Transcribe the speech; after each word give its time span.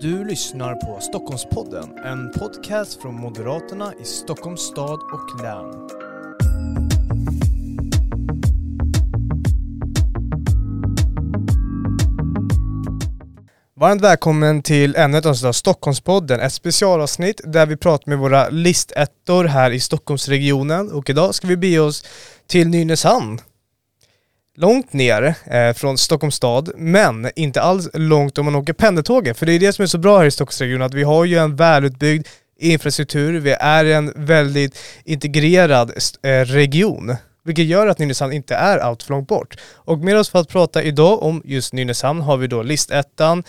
Du 0.00 0.24
lyssnar 0.24 0.74
på 0.74 1.00
Stockholmspodden, 1.00 1.98
en 2.04 2.32
podcast 2.32 3.02
från 3.02 3.14
Moderaterna 3.14 3.92
i 4.00 4.04
Stockholms 4.04 4.60
stad 4.60 5.00
och 5.12 5.42
län. 5.42 5.88
Varmt 13.76 14.02
välkommen 14.02 14.62
till 14.62 14.96
ännu 14.96 15.18
ett 15.18 15.26
avsnitt 15.26 15.48
av 15.48 15.52
Stockholmspodden, 15.52 16.40
ett 16.40 16.52
specialavsnitt 16.52 17.40
där 17.44 17.66
vi 17.66 17.76
pratar 17.76 18.10
med 18.10 18.18
våra 18.18 18.48
listettor 18.48 19.44
här 19.44 19.70
i 19.70 19.80
Stockholmsregionen 19.80 20.92
och 20.92 21.10
idag 21.10 21.34
ska 21.34 21.46
vi 21.46 21.56
bege 21.56 21.78
oss 21.78 22.04
till 22.46 22.68
Nynäshamn. 22.68 23.40
Långt 24.60 24.92
ner 24.92 25.34
eh, 25.46 25.72
från 25.72 25.98
Stockholms 25.98 26.34
stad, 26.34 26.70
men 26.76 27.30
inte 27.36 27.62
alls 27.62 27.88
långt 27.94 28.38
om 28.38 28.44
man 28.44 28.54
åker 28.54 28.72
pendeltåget. 28.72 29.38
För 29.38 29.46
det 29.46 29.52
är 29.52 29.58
det 29.58 29.72
som 29.72 29.82
är 29.82 29.86
så 29.86 29.98
bra 29.98 30.18
här 30.18 30.26
i 30.26 30.30
Stockholmsregionen, 30.30 30.86
att 30.86 30.94
vi 30.94 31.02
har 31.02 31.24
ju 31.24 31.38
en 31.38 31.56
välutbyggd 31.56 32.26
infrastruktur, 32.58 33.40
vi 33.40 33.50
är 33.50 33.84
en 33.84 34.12
väldigt 34.16 34.78
integrerad 35.04 35.92
eh, 36.22 36.30
region. 36.30 37.16
Vilket 37.44 37.64
gör 37.64 37.86
att 37.86 37.98
Nynäshamn 37.98 38.32
inte 38.32 38.54
är 38.54 38.78
allt 38.78 39.02
för 39.02 39.14
långt 39.14 39.28
bort. 39.28 39.56
Och 39.74 39.98
med 39.98 40.16
oss 40.16 40.30
för 40.30 40.38
att 40.38 40.48
prata 40.48 40.82
idag 40.82 41.22
om 41.22 41.42
just 41.44 41.72
Nynäshamn 41.72 42.20
har 42.20 42.36
vi 42.36 42.46
då 42.46 42.62
listettan, 42.62 43.44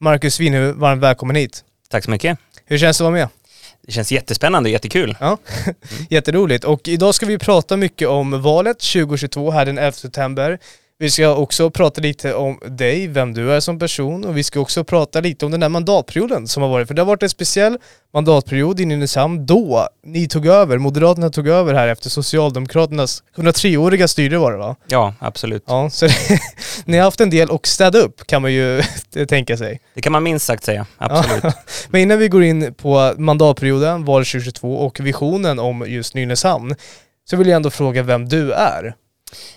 Marcus 0.00 0.40
Winhufvud, 0.40 0.76
varmt 0.76 1.02
välkommen 1.02 1.36
hit. 1.36 1.64
Tack 1.88 2.04
så 2.04 2.10
mycket. 2.10 2.38
Hur 2.64 2.78
känns 2.78 2.98
det 2.98 3.04
att 3.04 3.12
vara 3.12 3.20
med? 3.20 3.28
Det 3.86 3.92
känns 3.92 4.12
jättespännande 4.12 4.68
och 4.68 4.72
jättekul. 4.72 5.16
Ja, 5.20 5.38
jätteroligt. 6.10 6.64
Och 6.64 6.88
idag 6.88 7.14
ska 7.14 7.26
vi 7.26 7.38
prata 7.38 7.76
mycket 7.76 8.08
om 8.08 8.42
valet 8.42 8.78
2022 8.78 9.50
här 9.50 9.66
den 9.66 9.78
11 9.78 9.92
september. 9.92 10.58
Vi 10.98 11.10
ska 11.10 11.34
också 11.34 11.70
prata 11.70 12.00
lite 12.00 12.34
om 12.34 12.60
dig, 12.66 13.08
vem 13.08 13.34
du 13.34 13.52
är 13.52 13.60
som 13.60 13.78
person 13.78 14.24
och 14.24 14.36
vi 14.36 14.42
ska 14.42 14.60
också 14.60 14.84
prata 14.84 15.20
lite 15.20 15.44
om 15.46 15.50
den 15.50 15.60
där 15.60 15.68
mandatperioden 15.68 16.48
som 16.48 16.62
har 16.62 16.70
varit. 16.70 16.88
För 16.88 16.94
det 16.94 17.02
har 17.02 17.06
varit 17.06 17.22
en 17.22 17.28
speciell 17.28 17.78
mandatperiod 18.14 18.80
i 18.80 18.84
Nynäshamn 18.84 19.46
då 19.46 19.88
ni 20.06 20.28
tog 20.28 20.46
över, 20.46 20.78
Moderaterna 20.78 21.30
tog 21.30 21.48
över 21.48 21.74
här 21.74 21.88
efter 21.88 22.10
Socialdemokraternas 22.10 23.22
103-åriga 23.36 24.08
styre 24.08 24.38
var 24.38 24.52
det 24.52 24.58
va? 24.58 24.76
Ja, 24.86 25.14
absolut. 25.18 25.64
Ja, 25.66 25.90
så 25.90 26.08
ni 26.84 26.96
har 26.96 27.04
haft 27.04 27.20
en 27.20 27.30
del 27.30 27.50
att 27.50 27.66
städa 27.66 27.98
upp 27.98 28.26
kan 28.26 28.42
man 28.42 28.52
ju 28.52 28.82
tänka 29.28 29.56
sig. 29.56 29.80
Det 29.94 30.00
kan 30.00 30.12
man 30.12 30.22
minst 30.22 30.46
sagt 30.46 30.64
säga, 30.64 30.86
absolut. 30.98 31.44
Ja. 31.44 31.52
Men 31.88 32.00
innan 32.00 32.18
vi 32.18 32.28
går 32.28 32.42
in 32.42 32.74
på 32.74 33.14
mandatperioden, 33.18 34.04
valet 34.04 34.28
2022 34.28 34.76
och 34.76 35.00
visionen 35.00 35.58
om 35.58 35.84
just 35.88 36.14
Nynäshamn 36.14 36.74
så 37.30 37.36
vill 37.36 37.48
jag 37.48 37.56
ändå 37.56 37.70
fråga 37.70 38.02
vem 38.02 38.28
du 38.28 38.52
är. 38.52 38.94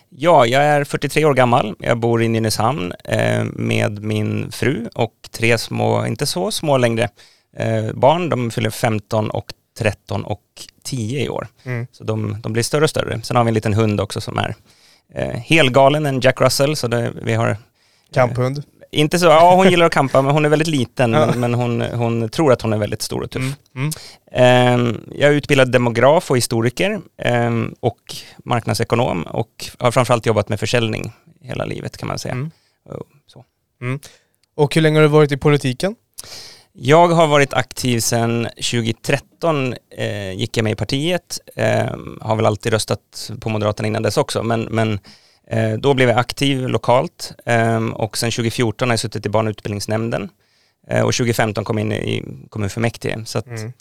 Ja, 0.10 0.46
jag 0.46 0.64
är 0.64 0.84
43 0.84 1.26
år 1.26 1.34
gammal. 1.34 1.76
Jag 1.80 2.00
bor 2.00 2.24
i 2.24 2.28
Nynäshamn 2.28 2.94
eh, 3.04 3.44
med 3.44 4.04
min 4.04 4.52
fru 4.52 4.90
och 4.96 5.14
tre 5.32 5.58
små, 5.58 6.06
inte 6.06 6.26
så 6.26 6.52
små 6.52 6.78
längre, 6.78 7.10
eh, 7.58 7.94
barn. 7.94 8.30
De 8.30 8.52
fyller 8.52 8.70
15 8.70 9.30
och 9.30 9.54
13 9.78 10.24
och 10.24 10.42
10 10.84 11.26
i 11.26 11.30
år. 11.30 11.48
Mm. 11.64 11.88
Så 11.92 12.04
de, 12.04 12.42
de, 12.42 12.54
blir 12.54 12.64
större 12.64 12.84
och 12.84 12.90
större. 12.90 13.22
Sen 13.24 13.38
har 13.38 13.44
vi 13.44 13.48
en 13.48 13.54
liten 13.54 13.74
hund 13.74 14.02
också 14.02 14.22
som 14.22 14.38
är 14.38 14.56
eh, 15.16 15.40
helgalen, 15.40 16.06
en 16.06 16.20
Jack 16.20 16.42
Russell. 16.42 16.76
Så 16.76 16.88
det, 16.88 17.14
vi 17.22 17.34
har... 17.34 17.58
Kamphund? 18.14 18.64
Inte 18.92 19.20
så, 19.20 19.26
ja 19.26 19.56
hon 19.56 19.70
gillar 19.70 19.86
att 19.86 19.92
kampa 19.92 20.22
men 20.22 20.32
hon 20.32 20.46
är 20.46 20.50
väldigt 20.50 20.68
liten 20.68 21.14
ja. 21.14 21.26
men, 21.26 21.40
men 21.40 21.54
hon, 21.54 21.82
hon, 21.82 22.30
tror 22.30 22.52
att 22.52 22.62
hon 22.62 22.74
är 22.74 22.78
väldigt 22.78 23.02
stor 23.02 23.24
och 23.24 23.32
tuff. 23.32 23.54
Mm. 23.76 23.92
Mm. 24.32 24.80
Um, 24.80 25.02
jag 25.12 25.30
är 25.30 25.34
utbildad 25.34 25.72
demograf 25.72 26.32
och 26.32 26.38
historiker 26.38 27.02
um, 27.26 27.76
och 27.80 28.16
marknadsekonom 28.46 29.24
och 29.24 29.66
har 29.80 29.92
framförallt 29.92 30.26
jobbat 30.26 30.50
med 30.50 30.60
försäljning 30.60 31.12
hela 31.42 31.66
livet 31.66 31.98
kan 31.98 32.08
man 32.08 32.20
säga. 32.20 32.34
Mm. 32.34 32.52
Så. 33.28 33.46
Mm. 33.82 34.00
Och 34.56 34.76
hur 34.76 34.82
länge 34.82 34.98
har 34.98 35.04
du 35.04 35.08
varit 35.08 35.32
i 35.32 35.38
politiken? 35.38 35.96
Jag 36.74 37.08
har 37.08 37.28
varit 37.28 37.54
aktiv 37.54 38.00
sedan 38.00 38.48
2013, 38.56 39.74
eh, 39.98 40.32
gick 40.32 40.58
jag 40.58 40.64
med 40.64 40.72
i 40.72 40.76
partiet, 40.76 41.40
eh, 41.56 41.96
har 42.22 42.36
väl 42.36 42.46
alltid 42.46 42.74
röstat 42.74 43.32
på 43.40 43.50
Moderaterna 43.50 43.88
innan 43.88 44.04
dess 44.04 44.18
också, 44.18 44.44
men, 44.44 44.62
men 44.62 45.00
då 45.80 45.94
blev 45.94 46.10
jag 46.10 46.18
aktiv 46.18 46.68
lokalt 46.68 47.32
ehm, 47.46 47.94
och 47.94 48.18
sen 48.18 48.32
2014 48.32 48.90
har 48.90 48.94
jag 48.94 49.00
suttit 49.00 49.26
i 49.26 49.30
barn 49.30 49.48
och 49.48 49.52
utbildningsnämnden 49.52 50.30
eh, 50.88 51.02
och 51.02 51.14
2015 51.14 51.64
kom 51.64 51.78
jag 51.78 51.86
in 51.86 51.92
i 51.92 52.24
kommunfullmäktige. 52.50 53.26
Så, 53.26 53.40
att, 53.40 53.48
mm. 53.48 53.74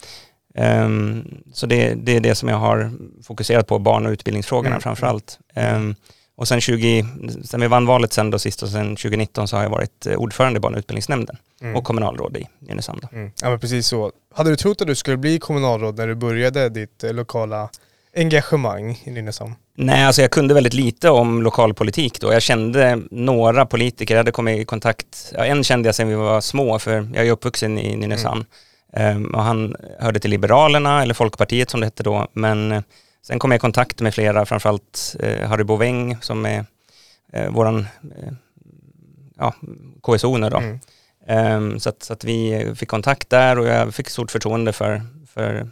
um, 0.85 1.43
så 1.53 1.67
det, 1.67 1.95
det, 1.95 2.17
är 2.17 2.21
det 2.21 2.35
som 2.35 2.49
jag 2.49 2.57
har 2.57 2.93
fokuserat 3.23 3.67
på, 3.67 3.79
barn 3.79 4.07
och 4.07 4.13
utbildningsfrågorna 4.13 4.69
mm. 4.69 4.81
framför 4.81 5.07
allt. 5.07 5.39
Um, 5.57 5.95
och 6.37 6.49
sen, 6.49 6.61
20, 6.61 7.05
sen 7.45 7.61
vi 7.61 7.67
vann 7.67 7.87
valet 7.87 8.13
sen 8.13 8.31
då 8.31 8.39
sist 8.39 8.63
och 8.63 8.69
sen 8.69 8.97
2019 8.97 9.49
så 9.49 9.57
har 9.57 9.63
jag 9.63 9.71
varit 9.71 10.07
eh, 10.07 10.17
ordförande 10.17 10.57
i 10.57 10.61
barn 10.61 10.75
och 10.75 10.79
utbildningsnämnden 10.79 11.37
mm. 11.61 11.77
och 11.77 11.85
kommunalråd 11.85 12.37
i 12.37 12.47
Nynäshamn. 12.59 13.01
Mm. 13.13 13.31
Ja 13.43 13.51
men 13.51 13.61
precis 13.61 13.87
så. 13.87 14.13
Hade 14.35 14.51
du 14.51 14.57
trott 14.57 14.81
att 14.81 14.87
du 14.87 14.95
skulle 14.95 15.17
bli 15.17 15.39
kommunalråd 15.39 15.97
när 15.97 16.07
du 16.07 16.15
började 16.15 16.69
ditt 16.69 17.05
lokala 17.11 17.69
engagemang 18.17 19.01
i 19.05 19.11
Nynäshamn? 19.11 19.55
Nej, 19.81 20.05
alltså 20.05 20.23
jag 20.23 20.31
kunde 20.31 20.55
väldigt 20.55 20.75
lite 20.75 21.11
om 21.11 21.43
lokalpolitik 21.43 22.21
då. 22.21 22.33
Jag 22.33 22.43
kände 22.43 23.03
några 23.11 23.67
politiker, 23.67 24.15
jag 24.15 24.21
hade 24.21 24.33
kommit 24.33 24.61
i 24.61 24.65
kontakt, 24.65 25.33
ja, 25.35 25.45
en 25.45 25.65
kände 25.65 25.89
jag 25.89 25.95
sedan 25.95 26.09
vi 26.09 26.15
var 26.15 26.41
små, 26.41 26.79
för 26.79 27.09
jag 27.15 27.27
är 27.27 27.31
uppvuxen 27.31 27.79
i 27.79 27.97
Nynäshamn. 27.97 28.45
Mm. 28.93 29.17
Um, 29.17 29.35
och 29.35 29.43
han 29.43 29.77
hörde 29.99 30.21
till 30.21 30.31
Liberalerna, 30.31 31.03
eller 31.03 31.15
Folkpartiet 31.15 31.71
som 31.71 31.81
det 31.81 31.87
hette 31.87 32.03
då, 32.03 32.27
men 32.33 32.73
uh, 32.73 32.81
sen 33.27 33.39
kom 33.39 33.51
jag 33.51 33.59
i 33.59 33.61
kontakt 33.61 34.01
med 34.01 34.15
flera, 34.15 34.47
framförallt 34.47 35.17
uh, 35.23 35.49
Harry 35.49 35.65
Boväng 35.65 36.17
som 36.21 36.47
är 36.47 36.65
uh, 37.37 37.49
våran 37.49 37.79
uh, 37.79 38.33
ja, 39.39 39.55
KSO 40.03 40.37
nu 40.37 40.51
då. 40.51 40.59
Mm. 40.59 40.79
Um, 41.57 41.81
så, 41.81 41.89
att, 41.89 42.03
så 42.03 42.13
att 42.13 42.25
vi 42.25 42.73
fick 42.77 42.89
kontakt 42.89 43.31
där 43.31 43.59
och 43.59 43.67
jag 43.67 43.95
fick 43.95 44.09
stort 44.09 44.31
förtroende 44.31 44.73
för, 44.73 45.03
för 45.35 45.71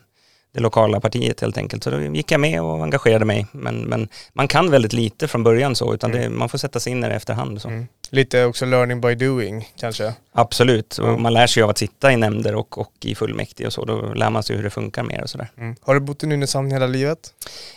det 0.57 0.63
lokala 0.63 1.01
partiet 1.01 1.41
helt 1.41 1.59
enkelt. 1.59 1.85
Så 1.85 1.91
då 1.91 2.01
gick 2.01 2.31
jag 2.31 2.41
med 2.41 2.63
och 2.63 2.83
engagerade 2.83 3.25
mig. 3.25 3.47
Men, 3.53 3.77
men 3.77 4.09
man 4.33 4.49
kan 4.49 4.71
väldigt 4.71 4.93
lite 4.93 5.29
från 5.29 5.43
början 5.43 5.77
så, 5.77 5.95
utan 5.95 6.11
det, 6.11 6.19
mm. 6.19 6.39
man 6.39 6.49
får 6.49 6.59
sätta 6.59 6.81
sig 6.81 6.93
in 6.93 7.05
i 7.05 7.09
det 7.09 7.15
efterhand. 7.15 7.63
Så. 7.63 7.69
Mm. 7.69 7.87
Lite 8.11 8.45
också 8.45 8.65
learning 8.65 9.01
by 9.01 9.15
doing 9.15 9.69
kanske? 9.81 10.15
Absolut, 10.33 10.99
och 10.99 11.21
man 11.21 11.33
lär 11.33 11.47
sig 11.47 11.63
av 11.63 11.71
att 11.71 11.79
sitta 11.79 12.13
i 12.13 12.17
nämnder 12.17 12.55
och, 12.55 12.79
och 12.79 12.93
i 13.01 13.15
fullmäktige 13.15 13.67
och 13.67 13.73
så. 13.73 13.85
Då 13.85 14.15
lär 14.15 14.31
man 14.31 14.43
sig 14.43 14.57
hur 14.57 14.63
det 14.63 14.71
funkar 14.71 15.03
mer 15.03 15.23
och 15.23 15.31
sådär. 15.31 15.51
Mm. 15.59 15.77
Har 15.81 15.95
du 15.95 16.01
bott 16.01 16.23
i 16.23 16.27
Nynäshamn 16.27 16.71
hela 16.71 16.87
livet? 16.87 17.19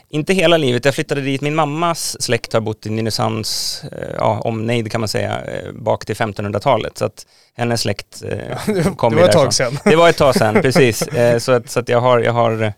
Inte 0.09 0.33
hela 0.33 0.57
livet, 0.57 0.85
jag 0.85 0.95
flyttade 0.95 1.21
dit. 1.21 1.41
Min 1.41 1.55
mammas 1.55 2.21
släkt 2.21 2.53
har 2.53 2.61
bott 2.61 2.85
i 2.85 2.89
Nynäshamns 2.89 3.83
eh, 3.91 4.15
ja, 4.17 4.39
omnejd 4.39 4.91
kan 4.91 5.01
man 5.01 5.07
säga, 5.07 5.41
eh, 5.41 5.71
bak 5.71 6.05
till 6.05 6.15
1500-talet. 6.15 6.97
Så 6.97 7.05
att 7.05 7.25
hennes 7.53 7.81
släkt 7.81 8.23
eh, 8.23 8.93
kom 8.95 9.15
Det 9.15 9.21
var 9.21 9.27
ett 9.27 9.33
tag 9.33 9.53
sedan. 9.53 9.79
Det 9.83 9.95
var 9.95 10.09
ett 10.09 10.17
tag 10.17 10.35
sedan, 10.35 10.53
precis. 10.61 11.01
Eh, 11.01 11.39
så 11.39 11.51
att, 11.51 11.69
så 11.69 11.79
att 11.79 11.89
jag 11.89 12.01
har, 12.01 12.19
jag 12.19 12.33
har 12.33 12.73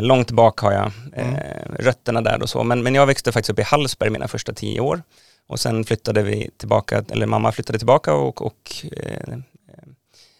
långt 0.00 0.30
bak 0.30 0.60
har 0.60 0.72
jag 0.72 0.92
mm. 1.16 1.34
rötterna 1.78 2.20
där 2.20 2.42
och 2.42 2.48
så. 2.48 2.64
Men, 2.64 2.82
men 2.82 2.94
jag 2.94 3.06
växte 3.06 3.32
faktiskt 3.32 3.50
upp 3.50 3.58
i 3.58 3.62
Hallsberg 3.62 4.10
mina 4.10 4.28
första 4.28 4.52
tio 4.52 4.80
år. 4.80 5.02
Och 5.46 5.60
sen 5.60 5.84
flyttade 5.84 6.22
vi 6.22 6.50
tillbaka, 6.56 7.04
eller 7.10 7.26
mamma 7.26 7.52
flyttade 7.52 7.78
tillbaka 7.78 8.14
och, 8.14 8.42
och 8.42 8.86
eh, 8.92 9.38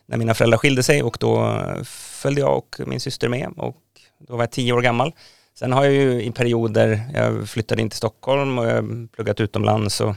när 0.07 0.17
mina 0.17 0.35
föräldrar 0.35 0.59
skilde 0.59 0.83
sig 0.83 1.03
och 1.03 1.17
då 1.21 1.61
följde 2.23 2.41
jag 2.41 2.57
och 2.57 2.77
min 2.87 3.01
syster 3.01 3.29
med 3.29 3.49
och 3.57 3.77
då 4.19 4.37
var 4.37 4.43
jag 4.43 4.51
tio 4.51 4.73
år 4.73 4.83
gammal. 4.83 5.13
Sen 5.59 5.73
har 5.73 5.85
jag 5.85 5.93
ju 5.93 6.23
i 6.23 6.31
perioder, 6.31 7.01
jag 7.15 7.49
flyttade 7.49 7.83
in 7.83 7.91
till 7.91 7.97
Stockholm 7.97 8.59
och 8.59 8.67
jag 8.67 9.09
pluggat 9.13 9.41
utomlands 9.41 10.01
och 10.01 10.15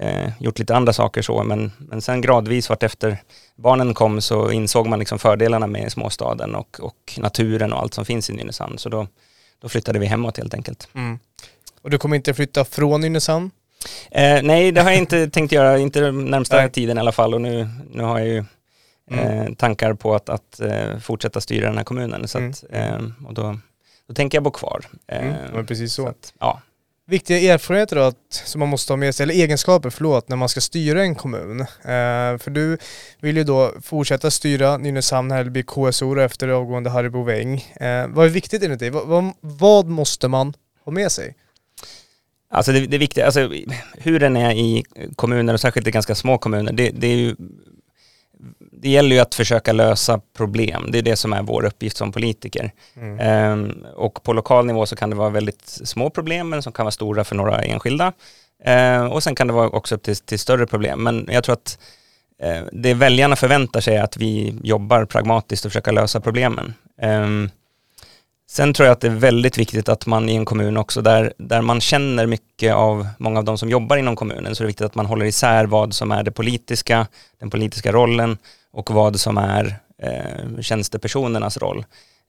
eh, 0.00 0.30
gjort 0.40 0.58
lite 0.58 0.76
andra 0.76 0.92
saker 0.92 1.22
så, 1.22 1.44
men, 1.44 1.72
men 1.78 2.02
sen 2.02 2.20
gradvis 2.20 2.68
vart 2.68 2.82
efter 2.82 3.18
barnen 3.56 3.94
kom 3.94 4.20
så 4.20 4.52
insåg 4.52 4.86
man 4.86 4.98
liksom 4.98 5.18
fördelarna 5.18 5.66
med 5.66 5.92
småstaden 5.92 6.54
och, 6.54 6.80
och 6.80 7.18
naturen 7.18 7.72
och 7.72 7.78
allt 7.78 7.94
som 7.94 8.04
finns 8.04 8.30
i 8.30 8.32
Nynäshamn. 8.32 8.78
Så 8.78 8.88
då, 8.88 9.06
då 9.60 9.68
flyttade 9.68 9.98
vi 9.98 10.06
hemåt 10.06 10.36
helt 10.36 10.54
enkelt. 10.54 10.88
Mm. 10.94 11.18
Och 11.82 11.90
du 11.90 11.98
kommer 11.98 12.16
inte 12.16 12.34
flytta 12.34 12.64
från 12.64 13.00
Nynäshamn? 13.00 13.50
Eh, 14.10 14.42
nej, 14.42 14.72
det 14.72 14.80
har 14.80 14.90
jag 14.90 14.98
inte 14.98 15.30
tänkt 15.32 15.52
göra, 15.52 15.78
inte 15.78 16.10
närmsta 16.12 16.56
nej. 16.56 16.70
tiden 16.70 16.96
i 16.96 17.00
alla 17.00 17.12
fall 17.12 17.34
och 17.34 17.40
nu, 17.40 17.68
nu 17.90 18.02
har 18.02 18.18
jag 18.18 18.28
ju 18.28 18.44
mm. 19.10 19.24
eh, 19.24 19.54
tankar 19.54 19.94
på 19.94 20.14
att, 20.14 20.28
att 20.28 20.60
eh, 20.60 20.98
fortsätta 20.98 21.40
styra 21.40 21.66
den 21.66 21.76
här 21.76 21.84
kommunen. 21.84 22.28
Så 22.28 22.38
mm. 22.38 22.50
att, 22.50 22.64
eh, 22.70 23.26
och 23.26 23.34
då, 23.34 23.58
då 24.08 24.14
tänker 24.14 24.36
jag 24.36 24.42
bo 24.42 24.50
kvar. 24.50 24.84
Mm, 25.06 25.34
men 25.52 25.66
precis 25.66 25.92
så. 25.92 26.02
så 26.02 26.08
att, 26.08 26.32
ja 26.40 26.60
viktiga 27.08 27.54
erfarenheter 27.54 27.96
då, 27.96 28.02
att, 28.02 28.16
som 28.30 28.58
man 28.58 28.68
måste 28.68 28.92
ha 28.92 28.96
med 28.96 29.14
sig, 29.14 29.24
eller 29.24 29.34
egenskaper, 29.34 29.90
förlåt, 29.90 30.28
när 30.28 30.36
man 30.36 30.48
ska 30.48 30.60
styra 30.60 31.02
en 31.02 31.14
kommun. 31.14 31.60
Eh, 31.60 32.38
för 32.38 32.50
du 32.50 32.78
vill 33.20 33.36
ju 33.36 33.44
då 33.44 33.72
fortsätta 33.82 34.30
styra 34.30 34.76
Nynäshamn 34.76 35.52
bli 35.52 35.62
KSO 35.62 36.20
efter 36.20 36.48
avgående 36.48 36.90
Harry 36.90 37.08
Boväng. 37.08 37.54
Eh, 37.80 38.06
vad 38.08 38.26
är 38.26 38.30
viktigt 38.30 38.62
enligt 38.62 38.80
dig? 38.80 38.90
Vad, 38.90 39.06
vad, 39.06 39.32
vad, 39.40 39.86
måste 39.86 40.28
man 40.28 40.54
ha 40.84 40.92
med 40.92 41.12
sig? 41.12 41.34
Alltså 42.50 42.72
det, 42.72 42.86
det 42.86 42.98
viktiga, 42.98 43.26
alltså 43.26 43.50
hur 43.92 44.20
den 44.20 44.36
är 44.36 44.52
i 44.52 44.84
kommuner 45.16 45.54
och 45.54 45.60
särskilt 45.60 45.86
i 45.86 45.90
ganska 45.90 46.14
små 46.14 46.38
kommuner, 46.38 46.72
det, 46.72 46.90
det 46.90 47.06
är 47.06 47.16
ju 47.16 47.36
det 48.80 48.88
gäller 48.88 49.16
ju 49.16 49.22
att 49.22 49.34
försöka 49.34 49.72
lösa 49.72 50.20
problem. 50.36 50.88
Det 50.90 50.98
är 50.98 51.02
det 51.02 51.16
som 51.16 51.32
är 51.32 51.42
vår 51.42 51.64
uppgift 51.64 51.96
som 51.96 52.12
politiker. 52.12 52.72
Mm. 52.96 53.52
Um, 53.52 53.86
och 53.94 54.22
på 54.22 54.32
lokal 54.32 54.66
nivå 54.66 54.86
så 54.86 54.96
kan 54.96 55.10
det 55.10 55.16
vara 55.16 55.30
väldigt 55.30 55.66
små 55.66 56.10
problem, 56.10 56.48
men 56.48 56.62
som 56.62 56.72
kan 56.72 56.84
vara 56.84 56.90
stora 56.90 57.24
för 57.24 57.36
några 57.36 57.62
enskilda. 57.62 58.12
Uh, 58.68 59.04
och 59.04 59.22
sen 59.22 59.34
kan 59.34 59.46
det 59.46 59.52
vara 59.52 59.68
också 59.68 59.94
upp 59.94 60.02
till, 60.02 60.16
till, 60.16 60.38
större 60.38 60.66
problem. 60.66 61.02
Men 61.02 61.28
jag 61.30 61.44
tror 61.44 61.52
att 61.52 61.78
eh, 62.42 62.62
det 62.72 62.94
väljarna 62.94 63.36
förväntar 63.36 63.80
sig 63.80 63.96
är 63.96 64.02
att 64.02 64.16
vi 64.16 64.54
jobbar 64.62 65.04
pragmatiskt 65.04 65.64
och 65.64 65.72
försöker 65.72 65.92
lösa 65.92 66.20
problemen. 66.20 66.74
Um, 67.02 67.50
Sen 68.50 68.72
tror 68.72 68.86
jag 68.86 68.92
att 68.92 69.00
det 69.00 69.06
är 69.06 69.12
väldigt 69.12 69.58
viktigt 69.58 69.88
att 69.88 70.06
man 70.06 70.28
i 70.28 70.34
en 70.34 70.44
kommun 70.44 70.76
också 70.76 71.02
där, 71.02 71.32
där 71.38 71.62
man 71.62 71.80
känner 71.80 72.26
mycket 72.26 72.74
av 72.74 73.08
många 73.18 73.38
av 73.38 73.44
de 73.44 73.58
som 73.58 73.68
jobbar 73.68 73.96
inom 73.96 74.16
kommunen 74.16 74.54
så 74.54 74.62
är 74.62 74.64
det 74.64 74.68
viktigt 74.68 74.86
att 74.86 74.94
man 74.94 75.06
håller 75.06 75.26
isär 75.26 75.64
vad 75.66 75.94
som 75.94 76.12
är 76.12 76.22
det 76.22 76.30
politiska, 76.30 77.06
den 77.38 77.50
politiska 77.50 77.92
rollen 77.92 78.38
och 78.72 78.90
vad 78.90 79.20
som 79.20 79.38
är 79.38 79.78
eh, 80.02 80.60
tjänstepersonernas 80.60 81.56
roll. 81.56 81.84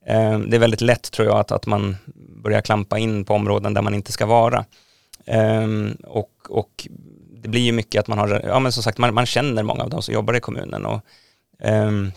Eh, 0.05 0.39
det 0.39 0.57
är 0.57 0.59
väldigt 0.59 0.81
lätt 0.81 1.11
tror 1.11 1.27
jag 1.27 1.37
att, 1.37 1.51
att 1.51 1.65
man 1.65 1.97
börjar 2.43 2.61
klampa 2.61 2.97
in 2.99 3.25
på 3.25 3.33
områden 3.33 3.73
där 3.73 3.81
man 3.81 3.93
inte 3.93 4.11
ska 4.11 4.25
vara. 4.25 4.65
Eh, 5.25 5.67
och, 6.03 6.31
och 6.49 6.87
det 7.41 7.49
blir 7.49 7.61
ju 7.61 7.71
mycket 7.71 7.99
att 7.99 8.07
man 8.07 8.17
har, 8.17 8.41
ja 8.47 8.59
men 8.59 8.71
som 8.71 8.83
sagt 8.83 8.97
man, 8.97 9.13
man 9.13 9.25
känner 9.25 9.63
många 9.63 9.83
av 9.83 9.89
de 9.89 10.01
som 10.01 10.13
jobbar 10.13 10.33
i 10.33 10.39
kommunen 10.39 10.85
och 10.85 11.01
ehm, 11.59 12.11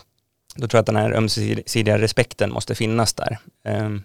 då 0.55 0.67
tror 0.67 0.77
jag 0.77 0.81
att 0.81 0.85
den 0.85 0.95
här 0.95 1.11
ömsesidiga 1.11 1.97
respekten 1.97 2.51
måste 2.51 2.75
finnas 2.75 3.13
där. 3.13 3.37
Um, 3.67 4.03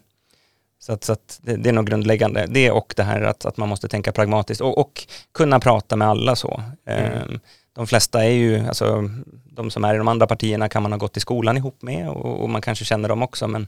så 0.80 0.92
att, 0.92 1.04
så 1.04 1.12
att 1.12 1.40
det, 1.42 1.56
det, 1.56 1.68
är 1.68 1.72
nog 1.72 1.86
grundläggande. 1.86 2.46
Det 2.48 2.70
och 2.70 2.94
det 2.96 3.02
här 3.02 3.22
att, 3.22 3.44
att 3.44 3.56
man 3.56 3.68
måste 3.68 3.88
tänka 3.88 4.12
pragmatiskt 4.12 4.60
och, 4.60 4.78
och 4.78 5.06
kunna 5.34 5.60
prata 5.60 5.96
med 5.96 6.08
alla 6.08 6.36
så. 6.36 6.62
Mm. 6.86 7.22
Um, 7.22 7.40
de 7.72 7.86
flesta 7.86 8.24
är 8.24 8.30
ju, 8.30 8.66
alltså 8.66 9.10
de 9.44 9.70
som 9.70 9.84
är 9.84 9.94
i 9.94 9.98
de 9.98 10.08
andra 10.08 10.26
partierna 10.26 10.68
kan 10.68 10.82
man 10.82 10.92
ha 10.92 10.98
gått 10.98 11.16
i 11.16 11.20
skolan 11.20 11.56
ihop 11.56 11.82
med 11.82 12.08
och, 12.08 12.42
och 12.42 12.50
man 12.50 12.62
kanske 12.62 12.84
känner 12.84 13.08
dem 13.08 13.22
också 13.22 13.48
men 13.48 13.66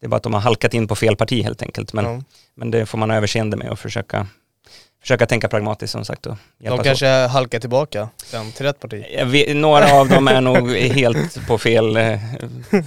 det 0.00 0.06
är 0.06 0.08
bara 0.08 0.16
att 0.16 0.22
de 0.22 0.34
har 0.34 0.40
halkat 0.40 0.74
in 0.74 0.88
på 0.88 0.96
fel 0.96 1.16
parti 1.16 1.42
helt 1.42 1.62
enkelt. 1.62 1.92
Men, 1.92 2.06
mm. 2.06 2.24
men 2.54 2.70
det 2.70 2.86
får 2.86 2.98
man 2.98 3.10
ha 3.10 3.16
överseende 3.16 3.56
med 3.56 3.70
och 3.70 3.78
försöka 3.78 4.26
försöka 5.02 5.26
tänka 5.26 5.48
pragmatiskt 5.48 5.92
som 5.92 6.04
sagt. 6.04 6.26
Och 6.26 6.36
de 6.58 6.78
kanske 6.78 7.26
så. 7.26 7.32
halkar 7.32 7.60
tillbaka 7.60 8.08
sen 8.24 8.52
till 8.52 8.66
rätt 8.66 8.80
parti? 8.80 9.04
Vet, 9.26 9.56
några 9.56 9.92
av 9.92 10.08
dem 10.08 10.28
är 10.28 10.40
nog 10.40 10.70
helt 10.70 11.46
på 11.46 11.58
fel, 11.58 11.96
eh, 11.96 12.18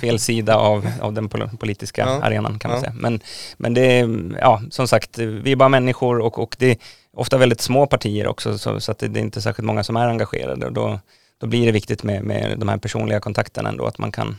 fel 0.01 0.19
sida 0.19 0.55
av, 0.55 0.87
av 1.01 1.13
den 1.13 1.29
politiska 1.29 2.01
ja. 2.01 2.23
arenan 2.23 2.59
kan 2.59 2.71
man 2.71 2.77
ja. 2.77 2.81
säga. 2.81 2.93
Men, 2.95 3.19
men 3.57 3.73
det 3.73 4.09
ja 4.39 4.61
som 4.69 4.87
sagt, 4.87 5.17
vi 5.17 5.51
är 5.51 5.55
bara 5.55 5.69
människor 5.69 6.19
och, 6.19 6.39
och 6.39 6.55
det 6.59 6.71
är 6.71 6.77
ofta 7.13 7.37
väldigt 7.37 7.61
små 7.61 7.87
partier 7.87 8.27
också 8.27 8.57
så, 8.57 8.79
så 8.79 8.91
att 8.91 8.99
det, 8.99 9.07
det 9.07 9.19
är 9.19 9.21
inte 9.21 9.41
särskilt 9.41 9.65
många 9.65 9.83
som 9.83 9.95
är 9.95 10.07
engagerade 10.07 10.65
och 10.65 10.73
då, 10.73 10.99
då 11.37 11.47
blir 11.47 11.65
det 11.65 11.71
viktigt 11.71 12.03
med, 12.03 12.23
med 12.23 12.59
de 12.59 12.69
här 12.69 12.77
personliga 12.77 13.19
kontakterna 13.19 13.69
ändå, 13.69 13.85
att 13.85 13.97
man 13.97 14.11
kan 14.11 14.27
mm. 14.27 14.37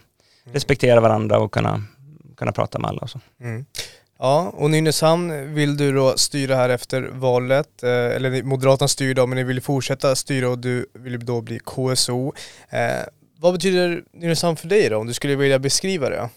respektera 0.52 1.00
varandra 1.00 1.38
och 1.38 1.52
kunna, 1.52 1.82
kunna 2.37 2.52
prata 2.52 2.78
med 2.78 2.88
alla 2.88 3.00
och 3.00 3.11
så. 3.11 3.20
Mm. 3.40 3.67
Ja, 4.18 4.52
och 4.56 4.70
Nynäshamn 4.70 5.54
vill 5.54 5.76
du 5.76 5.92
då 5.92 6.16
styra 6.16 6.56
här 6.56 6.68
efter 6.68 7.02
valet, 7.02 7.82
eh, 7.82 7.90
eller 7.90 8.42
Moderaterna 8.42 8.88
styr 8.88 9.14
då, 9.14 9.26
men 9.26 9.36
ni 9.36 9.44
vill 9.44 9.60
fortsätta 9.60 10.16
styra 10.16 10.48
och 10.48 10.58
du 10.58 10.86
vill 10.94 11.26
då 11.26 11.40
bli 11.40 11.58
KSO. 11.58 12.32
Eh, 12.68 12.80
vad 13.38 13.52
betyder 13.52 14.02
Nynäshamn 14.12 14.56
för 14.56 14.68
dig 14.68 14.88
då, 14.88 14.96
om 14.96 15.06
du 15.06 15.14
skulle 15.14 15.36
vilja 15.36 15.58
beskriva 15.58 16.10
det? 16.10 16.28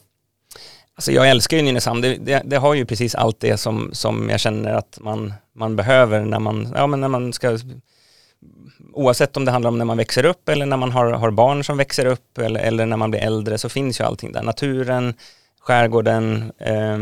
Alltså 0.96 1.12
jag 1.12 1.30
älskar 1.30 1.58
ju 1.58 1.64
Nynäshamn, 1.64 2.02
det, 2.02 2.16
det, 2.16 2.42
det, 2.46 2.58
har 2.58 2.74
ju 2.74 2.86
precis 2.86 3.16
allt 3.16 3.40
det 3.40 3.58
som, 3.58 3.90
som 3.94 4.30
jag 4.30 4.40
känner 4.40 4.74
att 4.74 4.98
man, 5.02 5.34
man 5.56 5.76
behöver 5.76 6.26
när 6.26 6.40
man, 6.40 6.74
ja, 6.76 6.88
men 6.88 7.02
när 7.02 7.08
man 7.08 7.34
ska 7.34 7.58
oavsett 8.94 9.38
om 9.38 9.46
det 9.46 9.52
handlar 9.52 9.70
om 9.70 9.78
när 9.78 9.86
man 9.86 9.98
växer 9.98 10.26
upp 10.26 10.50
eller 10.50 10.66
när 10.66 10.78
man 10.78 10.92
har, 10.92 11.12
har 11.12 11.32
barn 11.32 11.64
som 11.64 11.78
växer 11.78 12.06
upp 12.06 12.38
eller, 12.38 12.60
eller 12.60 12.86
när 12.86 12.98
man 12.98 13.12
blir 13.12 13.22
äldre 13.22 13.58
så 13.58 13.70
finns 13.70 14.00
ju 14.00 14.04
allting 14.04 14.32
där. 14.32 14.44
Naturen, 14.44 15.14
skärgården, 15.60 16.52
eh, 16.60 16.98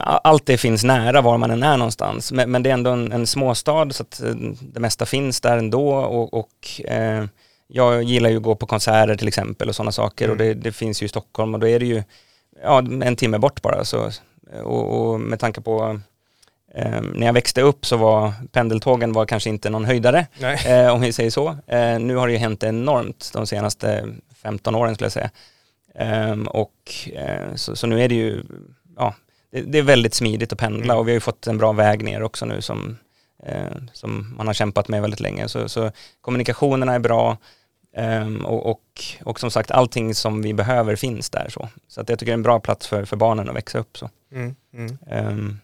allt 0.00 0.46
det 0.46 0.58
finns 0.58 0.84
nära 0.84 1.20
var 1.20 1.38
man 1.38 1.50
än 1.50 1.62
är 1.62 1.76
någonstans. 1.76 2.32
Men, 2.32 2.50
men 2.50 2.62
det 2.62 2.70
är 2.70 2.74
ändå 2.74 2.90
en, 2.90 3.12
en 3.12 3.26
småstad 3.26 3.90
så 3.90 4.02
att 4.02 4.22
eh, 4.22 4.34
det 4.60 4.80
mesta 4.80 5.06
finns 5.06 5.40
där 5.40 5.58
ändå 5.58 5.94
och, 5.94 6.34
och 6.34 6.80
eh, 6.84 7.24
jag 7.68 8.02
gillar 8.02 8.30
ju 8.30 8.36
att 8.36 8.42
gå 8.42 8.54
på 8.54 8.66
konserter 8.66 9.16
till 9.16 9.28
exempel 9.28 9.68
och 9.68 9.76
sådana 9.76 9.92
saker 9.92 10.24
mm. 10.24 10.32
och 10.32 10.38
det, 10.38 10.54
det, 10.54 10.72
finns 10.72 11.02
ju 11.02 11.06
i 11.06 11.08
Stockholm 11.08 11.54
och 11.54 11.60
då 11.60 11.68
är 11.68 11.80
det 11.80 11.86
ju 11.86 12.02
ja, 12.62 12.78
en 12.78 13.16
timme 13.16 13.38
bort 13.38 13.62
bara. 13.62 13.84
Så, 13.84 14.10
och, 14.64 15.10
och 15.10 15.20
med 15.20 15.40
tanke 15.40 15.60
på 15.60 16.00
eh, 16.74 17.00
när 17.14 17.26
jag 17.26 17.32
växte 17.32 17.62
upp 17.62 17.86
så 17.86 17.96
var 17.96 18.32
pendeltågen 18.52 19.12
var 19.12 19.26
kanske 19.26 19.50
inte 19.50 19.70
någon 19.70 19.84
höjdare 19.84 20.26
eh, 20.66 20.94
om 20.94 21.00
vi 21.00 21.12
säger 21.12 21.30
så. 21.30 21.56
Eh, 21.66 21.98
nu 21.98 22.16
har 22.16 22.26
det 22.26 22.32
ju 22.32 22.38
hänt 22.38 22.62
enormt 22.62 23.30
de 23.32 23.46
senaste 23.46 24.08
15 24.42 24.74
åren 24.74 24.94
skulle 24.94 25.06
jag 25.06 25.12
säga. 25.12 25.30
Ehm, 25.94 26.46
och 26.46 26.74
eh, 27.12 27.54
så, 27.54 27.76
så 27.76 27.86
nu 27.86 28.02
är 28.02 28.08
det 28.08 28.14
ju 28.14 28.42
ja, 28.96 29.14
det, 29.50 29.78
är 29.78 29.82
väldigt 29.82 30.14
smidigt 30.14 30.52
att 30.52 30.58
pendla 30.58 30.84
mm. 30.84 30.96
och 30.96 31.08
vi 31.08 31.12
har 31.12 31.16
ju 31.16 31.20
fått 31.20 31.46
en 31.46 31.58
bra 31.58 31.72
väg 31.72 32.04
ner 32.04 32.22
också 32.22 32.44
nu 32.46 32.62
som, 32.62 32.96
eh, 33.42 33.76
som 33.92 34.34
man 34.36 34.46
har 34.46 34.54
kämpat 34.54 34.88
med 34.88 35.02
väldigt 35.02 35.20
länge. 35.20 35.48
Så, 35.48 35.68
så 35.68 35.90
kommunikationerna 36.20 36.94
är 36.94 36.98
bra 36.98 37.36
eh, 37.96 38.34
och, 38.44 38.70
och, 38.70 38.82
och, 39.24 39.40
som 39.40 39.50
sagt 39.50 39.70
allting 39.70 40.14
som 40.14 40.42
vi 40.42 40.54
behöver 40.54 40.96
finns 40.96 41.30
där. 41.30 41.48
Så, 41.48 41.68
så 41.88 42.00
att 42.00 42.08
jag 42.08 42.18
tycker 42.18 42.30
det 42.30 42.34
är 42.34 42.38
en 42.38 42.42
bra 42.42 42.60
plats 42.60 42.86
för, 42.86 43.04
för 43.04 43.16
barnen 43.16 43.48
att 43.48 43.56
växa 43.56 43.78
upp. 43.78 43.98
Så. 43.98 44.10
Mm. 44.32 44.56
Mm. 44.74 45.58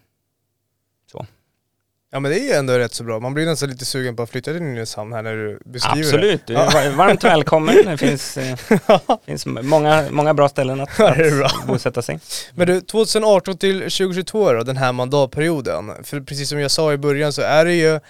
Ja 2.14 2.20
men 2.20 2.30
det 2.30 2.40
är 2.40 2.44
ju 2.44 2.52
ändå 2.52 2.78
rätt 2.78 2.94
så 2.94 3.04
bra. 3.04 3.20
Man 3.20 3.34
blir 3.34 3.46
nästan 3.46 3.68
lite 3.68 3.84
sugen 3.84 4.16
på 4.16 4.22
att 4.22 4.30
flytta 4.30 4.52
till 4.52 4.62
Nynäshamn 4.62 5.12
här 5.12 5.22
när 5.22 5.34
du 5.34 5.58
beskriver 5.64 6.06
Absolut, 6.06 6.46
det. 6.46 6.56
Absolut, 6.56 6.86
är 6.86 6.96
varmt 6.96 7.24
välkommen. 7.24 7.76
Det 7.86 7.96
finns, 7.96 8.36
eh, 8.36 8.56
finns 9.26 9.46
många, 9.46 10.04
många 10.10 10.34
bra 10.34 10.48
ställen 10.48 10.80
att, 10.80 11.00
att 11.00 11.66
bosätta 11.66 12.02
sig. 12.02 12.20
Men 12.54 12.66
du, 12.66 12.80
2018 12.80 13.58
till 13.58 13.78
2022 13.78 14.52
då, 14.52 14.62
den 14.62 14.76
här 14.76 14.92
mandatperioden. 14.92 16.04
För 16.04 16.20
precis 16.20 16.48
som 16.48 16.60
jag 16.60 16.70
sa 16.70 16.92
i 16.92 16.96
början 16.98 17.32
så 17.32 17.42
är 17.42 17.64
det 17.64 17.74
ju 17.74 18.00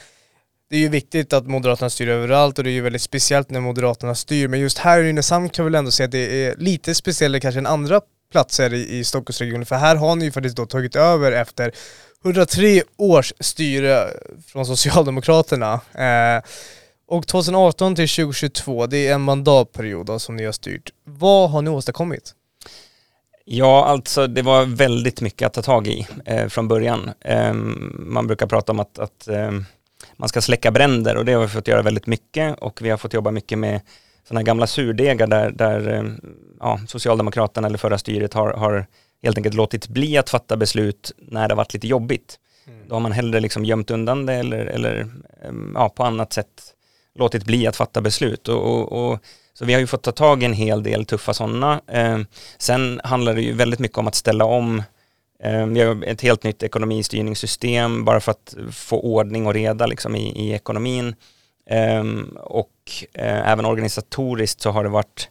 det 0.71 0.77
är 0.77 0.81
ju 0.81 0.89
viktigt 0.89 1.33
att 1.33 1.47
Moderaterna 1.47 1.91
styr 1.91 2.09
överallt 2.09 2.59
och 2.59 2.65
det 2.65 2.71
är 2.71 2.73
ju 2.73 2.81
väldigt 2.81 3.03
speciellt 3.03 3.51
när 3.51 3.61
Moderaterna 3.61 4.15
styr. 4.15 4.49
Men 4.49 4.61
just 4.61 4.79
här 4.79 5.01
i 5.01 5.05
Nynäshamn 5.05 5.49
kan 5.49 5.65
vi 5.65 5.71
väl 5.71 5.79
ändå 5.79 5.91
säga 5.91 6.05
att 6.05 6.13
det 6.13 6.47
är 6.47 6.57
lite 6.57 6.95
speciellare 6.95 7.41
kanske 7.41 7.59
än 7.59 7.67
andra 7.67 8.01
platser 8.33 8.75
i, 8.75 8.99
i 8.99 9.05
Stockholmsregionen. 9.05 9.67
För 9.67 9.77
här 9.77 9.97
har 9.97 10.17
ni 10.17 10.25
ju 10.25 10.33
faktiskt 10.33 10.57
då 10.57 10.67
tagit 10.67 10.97
över 10.97 11.33
efter 11.33 11.73
103 12.23 12.83
års 12.97 13.33
styre 13.41 14.09
från 14.47 14.67
Socialdemokraterna. 14.67 15.81
Eh, 15.95 16.43
och 17.07 17.27
2018 17.27 17.95
till 17.95 18.09
2022, 18.09 18.87
det 18.87 19.09
är 19.09 19.15
en 19.15 19.21
mandatperiod 19.21 20.07
då, 20.07 20.19
som 20.19 20.37
ni 20.37 20.45
har 20.45 20.53
styrt. 20.53 20.91
Vad 21.05 21.51
har 21.51 21.63
ni 21.63 21.71
åstadkommit? 21.71 22.35
Ja, 23.45 23.85
alltså 23.85 24.27
det 24.27 24.43
var 24.43 24.65
väldigt 24.65 25.21
mycket 25.21 25.47
att 25.47 25.53
ta 25.53 25.63
tag 25.63 25.87
i 25.87 26.07
eh, 26.25 26.49
från 26.49 26.69
början. 26.69 27.11
Eh, 27.21 27.53
man 27.99 28.27
brukar 28.27 28.47
prata 28.47 28.73
om 28.73 28.81
att, 28.81 28.99
att 28.99 29.29
eh, 29.29 29.51
man 30.17 30.29
ska 30.29 30.41
släcka 30.41 30.71
bränder 30.71 31.17
och 31.17 31.25
det 31.25 31.33
har 31.33 31.43
vi 31.43 31.49
fått 31.49 31.69
göra 31.69 31.83
väldigt 31.83 32.07
mycket 32.07 32.59
och 32.59 32.83
vi 32.83 32.91
har 32.91 32.97
fått 32.97 33.15
jobba 33.15 33.31
mycket 33.31 33.59
med 33.59 33.81
sådana 34.29 34.43
gamla 34.43 34.67
surdegar 34.67 35.27
där, 35.27 35.51
där 35.51 35.89
ehm, 35.89 36.21
ja, 36.61 36.81
Socialdemokraterna 36.89 37.67
eller 37.67 37.79
förra 37.79 37.99
styret 37.99 38.35
har, 38.35 38.51
har 38.53 38.87
helt 39.23 39.37
enkelt 39.37 39.55
låtit 39.55 39.89
bli 39.89 40.19
att 40.19 40.31
fatta 40.31 40.57
beslut 40.57 41.13
när 41.19 41.49
det 41.49 41.55
har 41.55 41.57
varit 41.57 41.75
lite 41.75 41.87
jobbigt. 41.87 42.39
Mm. 42.67 42.89
Då 42.89 42.95
har 42.95 43.01
man 43.01 43.13
hellre 43.13 43.41
liksom 43.41 43.65
gömt 43.65 43.91
undan 43.91 44.27
det 44.27 44.35
eller, 44.35 44.67
eller 44.67 45.01
ehm, 45.45 45.73
ja, 45.75 45.89
på 45.89 46.05
annat 46.05 46.33
sätt 46.33 46.75
låtit 47.15 47.45
bli 47.45 47.67
att 47.67 47.77
fatta 47.77 48.01
beslut. 48.01 48.49
Och, 48.49 48.65
och, 48.65 48.93
och, 48.93 49.19
så 49.55 49.65
vi 49.65 49.73
har 49.73 49.81
ju 49.81 49.87
fått 49.87 50.03
ta 50.03 50.13
tag 50.13 50.43
i 50.43 50.47
en 50.47 50.53
hel 50.53 50.83
del 50.83 51.05
tuffa 51.05 51.35
sådana. 51.35 51.81
Eh, 51.87 52.19
sen 52.59 53.01
handlar 53.05 53.35
det 53.35 53.43
ju 53.43 53.53
väldigt 53.53 53.81
mycket 53.81 53.99
om 53.99 54.09
att 54.09 54.15
ställa 54.15 54.45
om 54.45 54.83
eh, 55.43 55.67
vi 55.67 55.81
har 55.81 56.05
ett 56.05 56.21
helt 56.21 56.45
nytt 56.45 56.63
ekonomistyrningssystem 56.63 58.05
bara 58.05 58.21
för 58.21 58.31
att 58.33 58.55
få 58.73 59.01
ordning 59.01 59.47
och 59.47 59.55
reda 59.55 59.87
liksom 59.87 60.17
i, 60.17 60.49
i 60.49 60.53
ekonomin. 60.53 61.15
Eh, 61.67 62.05
och 62.37 62.69
även 63.15 63.65
organisatoriskt 63.65 64.61
så 64.61 64.71
har 64.71 64.85
det 64.85 64.91
varit 64.91 65.29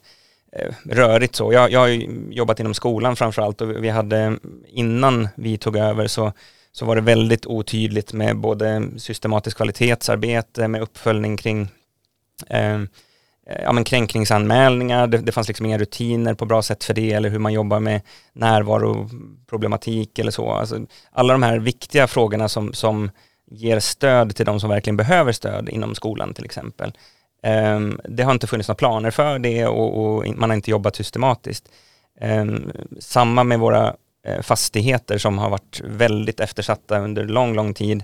Eh, 0.55 0.73
rörigt 0.83 1.35
så. 1.35 1.53
Jag, 1.53 1.71
jag 1.71 1.79
har 1.79 1.87
jobbat 2.33 2.59
inom 2.59 2.73
skolan 2.73 3.15
framförallt 3.15 3.61
och 3.61 3.83
vi 3.83 3.89
hade 3.89 4.37
innan 4.67 5.29
vi 5.35 5.57
tog 5.57 5.77
över 5.77 6.07
så, 6.07 6.33
så 6.71 6.85
var 6.85 6.95
det 6.95 7.01
väldigt 7.01 7.45
otydligt 7.45 8.13
med 8.13 8.37
både 8.37 8.89
systematiskt 8.97 9.57
kvalitetsarbete 9.57 10.67
med 10.67 10.81
uppföljning 10.81 11.37
kring 11.37 11.69
eh, 12.49 12.73
eh, 12.75 13.61
ja, 13.63 13.71
men 13.71 13.83
kränkningsanmälningar, 13.83 15.07
det, 15.07 15.17
det 15.17 15.31
fanns 15.31 15.47
liksom 15.47 15.65
inga 15.65 15.77
rutiner 15.77 16.33
på 16.33 16.45
bra 16.45 16.61
sätt 16.61 16.83
för 16.83 16.93
det 16.93 17.11
eller 17.11 17.29
hur 17.29 17.39
man 17.39 17.53
jobbar 17.53 17.79
med 17.79 18.01
närvaroproblematik 18.33 20.19
eller 20.19 20.31
så. 20.31 20.51
Alltså, 20.51 20.79
alla 21.11 21.33
de 21.33 21.43
här 21.43 21.59
viktiga 21.59 22.07
frågorna 22.07 22.49
som, 22.49 22.73
som 22.73 23.11
ger 23.51 23.79
stöd 23.79 24.35
till 24.35 24.45
de 24.45 24.59
som 24.59 24.69
verkligen 24.69 24.97
behöver 24.97 25.31
stöd 25.31 25.69
inom 25.69 25.95
skolan 25.95 26.33
till 26.33 26.45
exempel. 26.45 26.93
Um, 27.47 27.99
det 28.03 28.23
har 28.23 28.31
inte 28.31 28.47
funnits 28.47 28.67
några 28.67 28.77
planer 28.77 29.11
för 29.11 29.39
det 29.39 29.65
och, 29.67 30.05
och 30.05 30.37
man 30.37 30.49
har 30.49 30.55
inte 30.55 30.71
jobbat 30.71 30.95
systematiskt. 30.95 31.69
Um, 32.21 32.71
samma 32.99 33.43
med 33.43 33.59
våra 33.59 33.95
uh, 34.29 34.41
fastigheter 34.41 35.17
som 35.17 35.37
har 35.37 35.49
varit 35.49 35.81
väldigt 35.85 36.39
eftersatta 36.39 36.99
under 36.99 37.25
lång, 37.25 37.55
lång 37.55 37.73
tid 37.73 38.03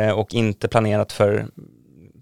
uh, 0.00 0.10
och 0.10 0.34
inte 0.34 0.68
planerat 0.68 1.12
för, 1.12 1.46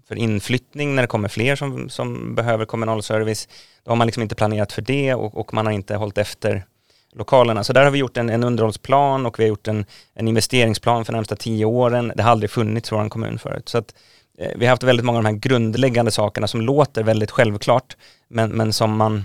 för 0.07 0.15
inflyttning 0.15 0.95
när 0.95 1.03
det 1.03 1.07
kommer 1.07 1.29
fler 1.29 1.55
som, 1.55 1.89
som 1.89 2.35
behöver 2.35 2.65
kommunal 2.65 3.03
service. 3.03 3.47
Då 3.83 3.91
har 3.91 3.95
man 3.95 4.07
liksom 4.07 4.23
inte 4.23 4.35
planerat 4.35 4.71
för 4.71 4.81
det 4.81 5.13
och, 5.13 5.37
och 5.37 5.53
man 5.53 5.65
har 5.65 5.73
inte 5.73 5.95
hållit 5.95 6.17
efter 6.17 6.65
lokalerna. 7.13 7.63
Så 7.63 7.73
där 7.73 7.83
har 7.83 7.91
vi 7.91 7.99
gjort 7.99 8.17
en, 8.17 8.29
en 8.29 8.43
underhållsplan 8.43 9.25
och 9.25 9.39
vi 9.39 9.43
har 9.43 9.49
gjort 9.49 9.67
en, 9.67 9.85
en 10.13 10.27
investeringsplan 10.27 11.05
för 11.05 11.13
de 11.13 11.17
närmsta 11.17 11.35
tio 11.35 11.65
åren. 11.65 12.11
Det 12.15 12.23
har 12.23 12.31
aldrig 12.31 12.51
funnits 12.51 12.91
i 12.91 12.95
vår 12.95 13.09
kommun 13.09 13.39
förut. 13.39 13.69
Så 13.69 13.77
att 13.77 13.93
Eh, 14.39 14.51
vi 14.55 14.65
har 14.65 14.69
haft 14.69 14.83
väldigt 14.83 15.05
många 15.05 15.17
av 15.17 15.23
de 15.23 15.29
här 15.29 15.39
grundläggande 15.39 16.11
sakerna 16.11 16.47
som 16.47 16.61
låter 16.61 17.03
väldigt 17.03 17.31
självklart, 17.31 17.97
men, 18.27 18.49
men 18.49 18.73
som 18.73 18.97
man 18.97 19.23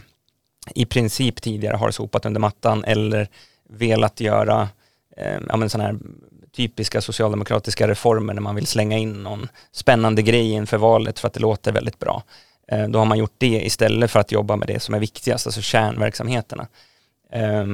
i 0.75 0.87
princip 0.87 1.43
tidigare 1.43 1.77
har 1.77 1.91
sopat 1.91 2.27
under 2.27 2.41
mattan 2.41 2.85
eller 2.85 3.29
velat 3.69 4.21
göra 4.21 4.69
eh, 5.17 5.39
ja, 5.49 5.57
men 5.57 5.71
sådana 5.71 5.89
här 5.89 5.99
typiska 6.57 7.01
socialdemokratiska 7.01 7.89
reformer 7.89 8.35
när 8.35 8.43
man 8.43 8.55
vill 8.55 8.67
slänga 8.67 8.99
in 8.99 9.23
någon 9.23 9.49
spännande 9.73 10.23
grej 10.23 10.51
inför 10.51 10.77
valet 10.77 11.19
för 11.19 11.29
att 11.29 11.35
det 11.35 11.41
låter 11.41 11.73
väldigt 11.73 11.99
bra. 11.99 12.23
Eh, 12.69 12.89
då 12.89 12.99
har 12.99 13.07
man 13.07 13.19
gjort 13.19 13.35
det 13.39 13.67
istället 13.67 14.11
för 14.11 14.21
att 14.21 14.33
jobba 14.33 14.57
med 14.57 14.69
det 14.69 14.81
som 14.81 14.95
är 14.95 14.99
viktigast, 14.99 15.47
alltså 15.47 15.61
kärnverksamheterna. 15.61 16.67
Eh, 17.33 17.67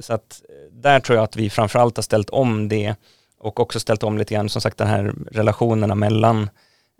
så 0.00 0.14
att 0.14 0.42
eh, 0.48 0.72
där 0.72 1.00
tror 1.00 1.16
jag 1.16 1.24
att 1.24 1.36
vi 1.36 1.50
framförallt 1.50 1.96
har 1.96 2.02
ställt 2.02 2.30
om 2.30 2.68
det 2.68 2.94
och 3.38 3.60
också 3.60 3.80
ställt 3.80 4.02
om 4.02 4.18
lite 4.18 4.34
grann, 4.34 4.48
som 4.48 4.62
sagt, 4.62 4.78
den 4.78 4.88
här 4.88 5.14
relationerna 5.30 5.94
mellan 5.94 6.48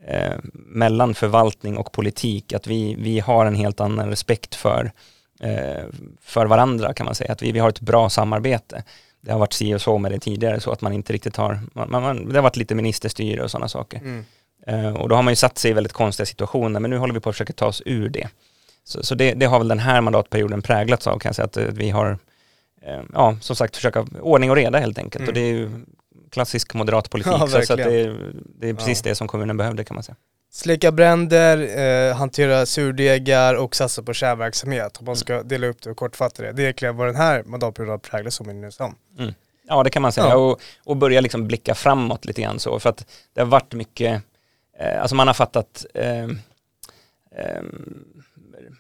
eh, 0.06 0.34
mellan 0.52 1.14
förvaltning 1.14 1.76
och 1.76 1.92
politik, 1.92 2.52
att 2.52 2.66
vi, 2.66 2.94
vi 2.98 3.20
har 3.20 3.46
en 3.46 3.54
helt 3.54 3.80
annan 3.80 4.08
respekt 4.08 4.54
för, 4.54 4.92
eh, 5.40 5.84
för 6.20 6.46
varandra 6.46 6.94
kan 6.94 7.06
man 7.06 7.14
säga, 7.14 7.32
att 7.32 7.42
vi, 7.42 7.52
vi 7.52 7.58
har 7.58 7.68
ett 7.68 7.80
bra 7.80 8.10
samarbete. 8.10 8.84
Det 9.20 9.32
har 9.32 9.38
varit 9.38 9.52
si 9.52 9.74
och 9.74 9.80
så 9.80 9.98
med 9.98 10.12
det 10.12 10.18
tidigare, 10.18 10.60
så 10.60 10.72
att 10.72 10.80
man 10.80 10.92
inte 10.92 11.12
riktigt 11.12 11.36
har, 11.36 11.60
man, 11.72 11.90
man, 11.90 12.28
det 12.28 12.34
har 12.34 12.42
varit 12.42 12.56
lite 12.56 12.74
ministerstyre 12.74 13.42
och 13.42 13.50
sådana 13.50 13.68
saker. 13.68 13.98
Mm. 13.98 14.24
Eh, 14.66 14.96
och 14.96 15.08
då 15.08 15.14
har 15.14 15.22
man 15.22 15.32
ju 15.32 15.36
satt 15.36 15.58
sig 15.58 15.70
i 15.70 15.74
väldigt 15.74 15.92
konstiga 15.92 16.26
situationer, 16.26 16.80
men 16.80 16.90
nu 16.90 16.98
håller 16.98 17.14
vi 17.14 17.20
på 17.20 17.28
att 17.28 17.34
försöka 17.34 17.52
ta 17.52 17.66
oss 17.66 17.82
ur 17.86 18.08
det. 18.08 18.28
Så, 18.84 19.02
så 19.02 19.14
det, 19.14 19.32
det, 19.32 19.46
har 19.46 19.58
väl 19.58 19.68
den 19.68 19.78
här 19.78 20.00
mandatperioden 20.00 20.62
präglats 20.62 21.06
av 21.06 21.18
kan 21.18 21.28
jag 21.28 21.36
säga, 21.36 21.46
att 21.46 21.56
vi 21.56 21.90
har, 21.90 22.18
eh, 22.82 23.02
ja, 23.12 23.36
som 23.40 23.56
sagt, 23.56 23.76
försöka 23.76 24.06
ordning 24.20 24.50
och 24.50 24.56
reda 24.56 24.78
helt 24.78 24.98
enkelt. 24.98 25.20
Mm. 25.20 25.28
Och 25.28 25.34
det 25.34 25.40
är 25.40 25.52
ju 25.52 25.70
klassisk 26.30 26.74
moderat 26.74 27.10
politik, 27.10 27.32
ja, 27.40 27.46
så, 27.46 27.62
så 27.62 27.72
att 27.72 27.78
det, 27.78 28.00
är, 28.00 28.32
det 28.60 28.68
är 28.68 28.74
precis 28.74 29.02
ja. 29.04 29.10
det 29.10 29.14
som 29.14 29.28
kommunen 29.28 29.56
behövde 29.56 29.84
kan 29.84 29.94
man 29.94 30.04
säga. 30.04 30.16
Släcka 30.52 30.92
bränder, 30.92 31.78
eh, 32.10 32.16
hantera 32.16 32.66
surdegar 32.66 33.54
och 33.54 33.76
satsa 33.76 34.02
på 34.02 34.12
kärnverksamhet. 34.12 34.96
Om 34.96 35.04
man 35.04 35.16
ska 35.16 35.34
mm. 35.34 35.48
dela 35.48 35.66
upp 35.66 35.82
det 35.82 35.90
och 35.90 35.96
kortfatta 35.96 36.42
det. 36.42 36.52
Det 36.52 36.62
är 36.62 36.64
egentligen 36.64 36.96
vad 36.96 37.08
den 37.08 37.16
här 37.16 37.42
mandatperioden 37.42 37.90
har 37.90 37.98
präglats 37.98 38.36
som 38.36 38.50
i. 38.50 38.52
Mm. 38.52 39.34
Ja 39.68 39.82
det 39.82 39.90
kan 39.90 40.02
man 40.02 40.12
säga 40.12 40.28
ja. 40.28 40.36
och, 40.36 40.60
och 40.84 40.96
börja 40.96 41.20
liksom 41.20 41.46
blicka 41.46 41.74
framåt 41.74 42.24
lite 42.24 42.42
grann 42.42 42.58
så 42.58 42.80
för 42.80 42.90
att 42.90 43.06
det 43.34 43.40
har 43.40 43.46
varit 43.46 43.74
mycket, 43.74 44.22
eh, 44.78 45.00
alltså 45.00 45.16
man 45.16 45.26
har 45.26 45.34
fattat 45.34 45.86
eh, 45.94 46.28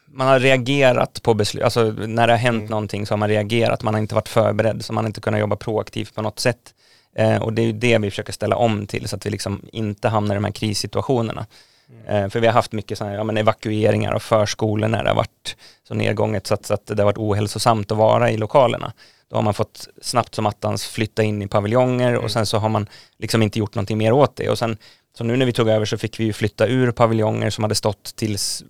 man 0.06 0.26
har 0.26 0.40
reagerat 0.40 1.22
på 1.22 1.34
beslut, 1.34 1.64
alltså 1.64 1.84
när 1.90 2.26
det 2.26 2.32
har 2.32 2.38
hänt 2.38 2.56
mm. 2.60 2.70
någonting 2.70 3.06
så 3.06 3.12
har 3.12 3.18
man 3.18 3.28
reagerat, 3.28 3.82
man 3.82 3.94
har 3.94 4.00
inte 4.00 4.14
varit 4.14 4.28
förberedd 4.28 4.84
så 4.84 4.92
man 4.92 5.04
har 5.04 5.06
inte 5.06 5.20
kunnat 5.20 5.40
jobba 5.40 5.56
proaktivt 5.56 6.14
på 6.14 6.22
något 6.22 6.38
sätt. 6.38 6.74
Eh, 7.18 7.42
och 7.42 7.52
det 7.52 7.62
är 7.62 7.66
ju 7.66 7.72
det 7.72 7.98
vi 7.98 8.10
försöker 8.10 8.32
ställa 8.32 8.56
om 8.56 8.86
till 8.86 9.08
så 9.08 9.16
att 9.16 9.26
vi 9.26 9.30
liksom 9.30 9.62
inte 9.72 10.08
hamnar 10.08 10.34
i 10.34 10.36
de 10.36 10.44
här 10.44 10.52
krissituationerna. 10.52 11.46
Mm. 11.90 12.24
Eh, 12.24 12.30
för 12.30 12.40
vi 12.40 12.46
har 12.46 12.54
haft 12.54 12.72
mycket 12.72 12.98
sådana, 12.98 13.14
ja, 13.16 13.24
men 13.24 13.36
evakueringar 13.36 14.12
av 14.12 14.18
förskolor 14.18 14.88
när 14.88 15.02
det 15.02 15.10
har 15.10 15.16
varit 15.16 15.56
så 15.88 15.94
nedgånget 15.94 16.46
så 16.46 16.54
att, 16.54 16.66
så 16.66 16.74
att 16.74 16.86
det 16.86 16.98
har 16.98 17.04
varit 17.04 17.18
ohälsosamt 17.18 17.92
att 17.92 17.98
vara 17.98 18.30
i 18.30 18.36
lokalerna. 18.36 18.92
Då 19.30 19.36
har 19.36 19.42
man 19.42 19.54
fått 19.54 19.88
snabbt 20.02 20.34
som 20.34 20.46
attans 20.46 20.86
flytta 20.86 21.22
in 21.22 21.42
i 21.42 21.48
paviljonger 21.48 22.10
mm. 22.10 22.24
och 22.24 22.30
sen 22.30 22.46
så 22.46 22.58
har 22.58 22.68
man 22.68 22.86
liksom 23.18 23.42
inte 23.42 23.58
gjort 23.58 23.74
någonting 23.74 23.98
mer 23.98 24.12
åt 24.12 24.36
det. 24.36 24.48
Och 24.48 24.58
sen, 24.58 24.76
så 25.18 25.24
nu 25.24 25.36
när 25.36 25.46
vi 25.46 25.52
tog 25.52 25.68
över 25.68 25.86
så 25.86 25.98
fick 25.98 26.20
vi 26.20 26.24
ju 26.24 26.32
flytta 26.32 26.66
ur 26.66 26.90
paviljonger 26.90 27.50
som 27.50 27.64
hade 27.64 27.74
stått 27.74 28.16
tills 28.16 28.64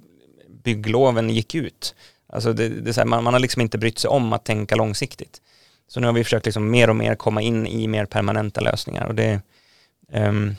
byggloven 0.48 1.30
gick 1.30 1.54
ut. 1.54 1.94
Alltså 2.32 2.52
det, 2.52 2.68
det 2.68 2.96
här, 2.96 3.04
man, 3.04 3.24
man 3.24 3.34
har 3.34 3.40
liksom 3.40 3.62
inte 3.62 3.78
brytt 3.78 3.98
sig 3.98 4.08
om 4.08 4.32
att 4.32 4.44
tänka 4.44 4.76
långsiktigt. 4.76 5.40
Så 5.88 6.00
nu 6.00 6.06
har 6.06 6.14
vi 6.14 6.24
försökt 6.24 6.46
liksom 6.46 6.70
mer 6.70 6.90
och 6.90 6.96
mer 6.96 7.14
komma 7.14 7.42
in 7.42 7.66
i 7.66 7.88
mer 7.88 8.06
permanenta 8.06 8.60
lösningar 8.60 9.06
och 9.06 9.14
det, 9.14 9.40
um, 10.12 10.56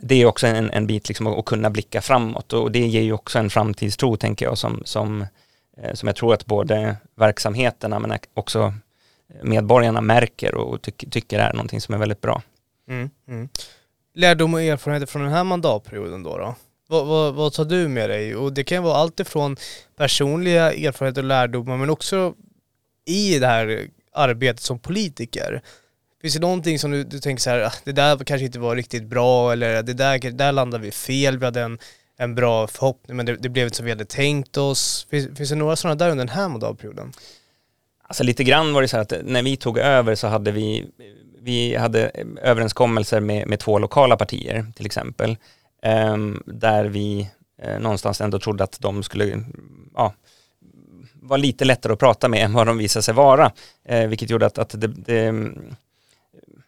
det 0.00 0.14
är 0.14 0.26
också 0.26 0.46
en, 0.46 0.70
en 0.70 0.86
bit 0.86 1.08
liksom 1.08 1.26
att, 1.26 1.44
kunna 1.44 1.70
blicka 1.70 2.00
framåt 2.00 2.52
och 2.52 2.72
det 2.72 2.86
ger 2.86 3.02
ju 3.02 3.12
också 3.12 3.38
en 3.38 3.50
framtidstro 3.50 4.16
tänker 4.16 4.46
jag 4.46 4.58
som, 4.58 4.82
som, 4.84 5.26
eh, 5.76 5.94
som 5.94 6.06
jag 6.06 6.16
tror 6.16 6.34
att 6.34 6.46
både 6.46 6.96
verksamheterna 7.14 7.98
men 7.98 8.18
också 8.34 8.74
medborgarna 9.42 10.00
märker 10.00 10.54
och 10.54 10.82
ty 10.82 10.92
tycker 10.92 11.38
är 11.38 11.52
någonting 11.52 11.80
som 11.80 11.94
är 11.94 11.98
väldigt 11.98 12.20
bra. 12.20 12.42
Mm, 12.88 13.10
mm. 13.28 13.48
Lärdom 14.14 14.54
och 14.54 14.62
erfarenheter 14.62 15.06
från 15.06 15.22
den 15.22 15.32
här 15.32 15.44
mandatperioden 15.44 16.22
då? 16.22 16.38
då? 16.38 16.54
Vad, 16.88 17.06
vad, 17.06 17.34
vad, 17.34 17.52
tar 17.52 17.64
du 17.64 17.88
med 17.88 18.10
dig? 18.10 18.36
Och 18.36 18.52
det 18.52 18.64
kan 18.64 18.82
vara 18.82 18.96
allt 18.96 19.20
ifrån 19.20 19.56
personliga 19.96 20.72
erfarenheter 20.72 21.22
och 21.22 21.28
lärdomar 21.28 21.76
men 21.76 21.90
också 21.90 22.34
i 23.04 23.38
det 23.38 23.46
här 23.46 23.88
arbetet 24.18 24.62
som 24.62 24.78
politiker. 24.78 25.62
Finns 26.22 26.34
det 26.34 26.40
någonting 26.40 26.78
som 26.78 26.90
du, 26.90 27.04
du 27.04 27.18
tänker 27.18 27.42
så 27.42 27.50
här, 27.50 27.60
ah, 27.60 27.72
det 27.84 27.92
där 27.92 28.16
kanske 28.16 28.44
inte 28.46 28.58
var 28.58 28.76
riktigt 28.76 29.04
bra 29.04 29.52
eller 29.52 29.82
det 29.82 29.94
där, 29.94 30.30
där 30.30 30.52
landade 30.52 30.84
vi 30.84 30.90
fel, 30.90 31.38
vi 31.38 31.44
hade 31.44 31.62
en, 31.62 31.78
en 32.16 32.34
bra 32.34 32.66
förhoppning 32.66 33.16
men 33.16 33.26
det, 33.26 33.36
det 33.36 33.48
blev 33.48 33.64
inte 33.64 33.76
som 33.76 33.84
vi 33.84 33.92
hade 33.92 34.04
tänkt 34.04 34.56
oss. 34.56 35.06
Finns, 35.10 35.38
finns 35.38 35.50
det 35.50 35.56
några 35.56 35.76
sådana 35.76 35.94
där 35.94 36.10
under 36.10 36.24
den 36.24 36.34
här 36.34 36.48
mandatperioden? 36.48 37.12
Alltså 38.02 38.24
lite 38.24 38.44
grann 38.44 38.72
var 38.72 38.82
det 38.82 38.88
så 38.88 38.96
här 38.96 39.02
att 39.02 39.12
när 39.24 39.42
vi 39.42 39.56
tog 39.56 39.78
över 39.78 40.14
så 40.14 40.26
hade 40.26 40.52
vi, 40.52 40.90
vi 41.40 41.76
hade 41.76 42.10
överenskommelser 42.42 43.20
med, 43.20 43.48
med 43.48 43.60
två 43.60 43.78
lokala 43.78 44.16
partier 44.16 44.66
till 44.76 44.86
exempel, 44.86 45.36
um, 46.12 46.42
där 46.46 46.84
vi 46.84 47.30
eh, 47.62 47.78
någonstans 47.80 48.20
ändå 48.20 48.38
trodde 48.38 48.64
att 48.64 48.80
de 48.80 49.02
skulle, 49.02 49.42
ja, 49.94 50.14
var 51.28 51.38
lite 51.38 51.64
lättare 51.64 51.92
att 51.92 51.98
prata 51.98 52.28
med 52.28 52.44
än 52.44 52.52
vad 52.52 52.66
de 52.66 52.78
visade 52.78 53.02
sig 53.02 53.14
vara, 53.14 53.52
eh, 53.84 54.08
vilket 54.08 54.30
gjorde 54.30 54.46
att, 54.46 54.58
att 54.58 54.80
det, 54.80 54.86
det, 54.86 55.34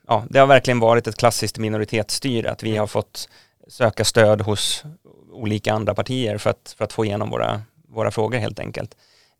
ja, 0.06 0.24
det 0.30 0.38
har 0.38 0.46
verkligen 0.46 0.80
varit 0.80 1.06
ett 1.06 1.16
klassiskt 1.16 1.58
minoritetsstyre, 1.58 2.50
att 2.50 2.62
vi 2.62 2.76
har 2.76 2.86
fått 2.86 3.28
söka 3.68 4.04
stöd 4.04 4.40
hos 4.40 4.84
olika 5.32 5.72
andra 5.72 5.94
partier 5.94 6.38
för 6.38 6.50
att, 6.50 6.74
för 6.78 6.84
att 6.84 6.92
få 6.92 7.04
igenom 7.04 7.30
våra, 7.30 7.62
våra 7.88 8.10
frågor 8.10 8.38
helt 8.38 8.60
enkelt. 8.60 8.96